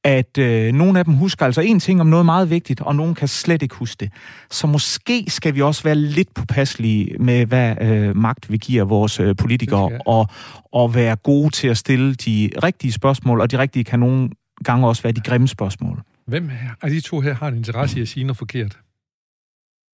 [0.05, 3.15] at øh, nogle af dem husker altså en ting om noget meget vigtigt, og nogen
[3.15, 4.13] kan slet ikke huske det.
[4.51, 9.21] Så måske skal vi også være lidt påpasselige med, hvad øh, magt vi giver vores
[9.21, 10.27] øh, politikere, og,
[10.73, 14.31] og være gode til at stille de rigtige spørgsmål, og de rigtige kan nogle
[14.65, 16.03] gange også være de grimme spørgsmål.
[16.27, 16.51] Hvem
[16.83, 18.79] af de to her har en interesse i at sige noget forkert?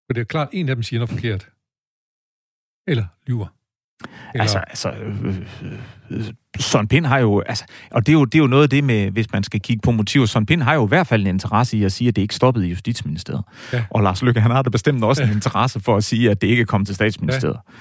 [0.08, 1.50] For det er klart, en af dem siger noget forkert.
[2.88, 3.48] Eller lyver.
[4.34, 4.42] Eller...
[4.42, 5.36] Altså, altså øh,
[6.12, 6.24] øh,
[6.60, 8.84] Søren Pind har jo, altså, og det er jo, det er jo noget af det
[8.84, 11.28] med, hvis man skal kigge på motiver, Søren Pind har jo i hvert fald en
[11.28, 13.44] interesse i at sige, at det ikke stoppede i Justitsministeriet.
[13.74, 13.84] Ja.
[13.90, 15.28] Og Lars Lykke, han har da bestemt også ja.
[15.28, 17.58] en interesse for at sige, at det ikke kom til Statsministeriet.
[17.68, 17.72] Ja.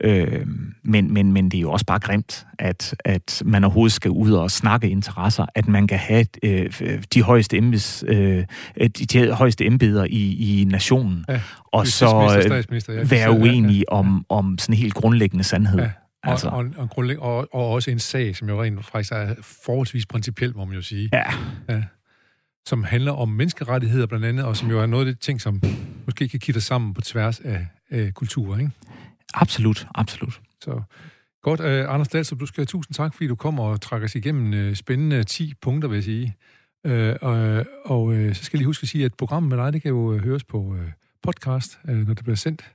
[0.00, 0.46] Øh,
[0.84, 4.32] men, men, men det er jo også bare grimt, at, at man overhovedet skal ud
[4.32, 8.44] og snakke interesser, at man kan have øh, de højeste embeds, øh,
[8.78, 11.40] de, de højeste embeder i, i nationen, ja.
[11.72, 12.42] og så
[12.88, 15.78] øh, være uenige ja, ja, om, om sådan en helt grundlæggende sandhed.
[15.78, 15.90] Ja.
[16.22, 16.48] Altså.
[16.48, 19.34] Og, og, og, og, og også en sag, som jo rent faktisk er
[19.64, 21.10] forholdsvis principiel, må man jo sige.
[21.12, 21.22] Ja.
[21.68, 21.82] ja.
[22.66, 25.62] Som handler om menneskerettigheder blandt andet, og som jo er noget af det ting, som
[26.06, 28.70] måske kan kitte sammen på tværs af, af kulturer, ikke?
[29.34, 30.40] Absolut, absolut.
[30.60, 30.82] Så
[31.42, 34.14] godt, uh, Anders Dahlstrup, du skal have tusind tak, fordi du kommer og trækker os
[34.14, 36.36] igennem uh, spændende 10 punkter, vil jeg sige.
[36.84, 39.72] Uh, og og uh, så skal jeg lige huske at sige, at programmet med dig,
[39.72, 40.78] det kan jo uh, høres på uh,
[41.22, 42.72] podcast, uh, når det bliver sendt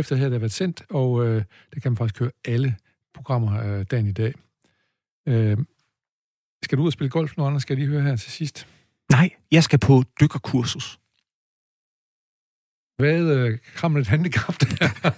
[0.00, 1.44] efter her, der har været sendt, og øh,
[1.74, 2.76] der kan man faktisk køre alle
[3.14, 4.34] programmer øh, dagen i dag.
[5.28, 5.56] Øh,
[6.62, 7.62] skal du ud og spille golf nu, Anders?
[7.62, 8.66] Skal jeg lige høre her til sidst?
[9.10, 10.99] Nej, jeg skal på dykkerkursus.
[13.00, 13.20] Hvad
[13.82, 14.88] øh, man et handicap der?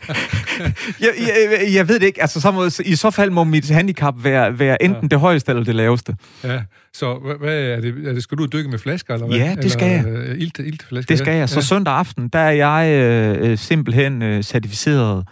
[1.01, 2.21] jeg, jeg, jeg ved det ikke.
[2.21, 5.09] Altså, så må, I så fald må mit handicap være, være enten ja.
[5.09, 6.17] det højeste eller det laveste.
[6.45, 6.63] Ja,
[6.93, 8.09] så hvad er det?
[8.09, 9.15] Er det skal du dykke med flasker?
[9.15, 9.37] Eller hvad?
[9.37, 10.07] Ja, det skal jeg.
[10.07, 11.49] Eller, ilt, iltflasker, det skal jeg.
[11.49, 11.61] Så ja.
[11.61, 15.25] søndag aften, der er jeg øh, øh, simpelthen øh, certificeret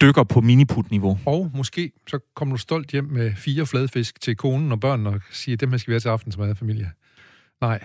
[0.00, 1.18] dykker på miniput-niveau.
[1.26, 5.20] Og måske så kommer du stolt hjem med fire fladfisk til konen og børnene og
[5.32, 6.90] siger, dem her skal vi have til aften som er familie.
[7.60, 7.84] Nej,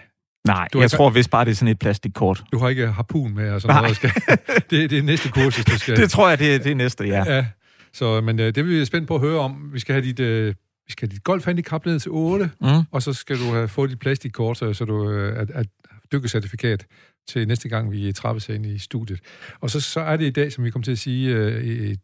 [0.50, 2.44] Nej, du jeg ikke, tror vist bare, det er sådan et plastikkort.
[2.52, 3.82] Du har ikke harpun med og sådan Nej.
[3.82, 3.96] noget.
[3.96, 4.12] Skal,
[4.70, 5.98] det, det er næste kursus, du skal...
[6.02, 7.36] det tror jeg, det er det næste, ja.
[7.36, 7.46] ja.
[7.94, 9.70] Så, men uh, det vi spændt på at høre om.
[9.74, 10.48] Vi skal have dit, uh,
[10.88, 12.68] vi skal have dit golfhandicap ned til 8, mm.
[12.92, 15.68] og så skal du have fået dit plastikkort, så, så du uh, at, at
[16.12, 16.86] dykkecertifikat
[17.28, 19.20] til næste gang, vi træffes ind i studiet.
[19.62, 21.96] Og så, så er det i dag, som vi kommer til at sige, i,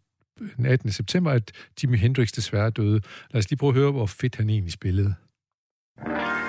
[0.58, 0.92] den 18.
[0.92, 1.52] september, at
[1.84, 3.02] Jimi Hendrix desværre døde.
[3.32, 5.16] Lad os lige prøve at høre, hvor fedt han egentlig spillede.
[6.08, 6.45] yesterday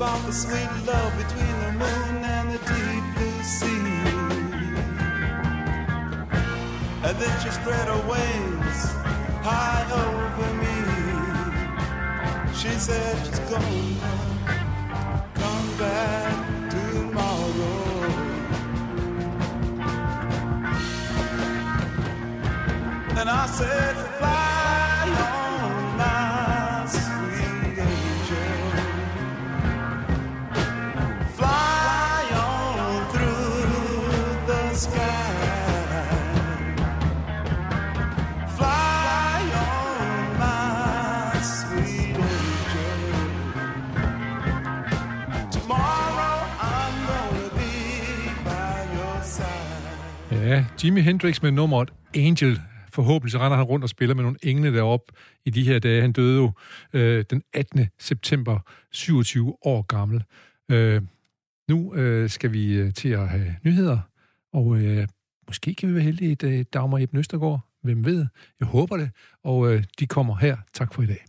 [0.00, 3.84] about the sweet love between the moon and the deep blue sea.
[7.06, 8.80] And then she spread her wings
[9.44, 10.78] high over me.
[12.54, 13.94] She said she's gonna
[15.34, 17.80] come back tomorrow.
[23.18, 24.09] And I said,
[50.84, 52.60] Jimi Hendrix med nummeret Angel.
[52.92, 55.12] Forhåbentlig så render han rundt og spiller med nogle engle deroppe
[55.44, 56.00] i de her dage.
[56.00, 56.52] Han døde jo
[56.92, 57.86] øh, den 18.
[57.98, 58.58] september,
[58.92, 60.24] 27 år gammel.
[60.70, 61.02] Øh,
[61.68, 63.98] nu øh, skal vi øh, til at have nyheder,
[64.52, 65.08] og øh,
[65.48, 68.26] måske kan vi være heldige, at øh, Dagmar Eben Østergaard, hvem ved,
[68.60, 69.10] jeg håber det,
[69.44, 70.56] og øh, de kommer her.
[70.72, 71.24] Tak for i dag.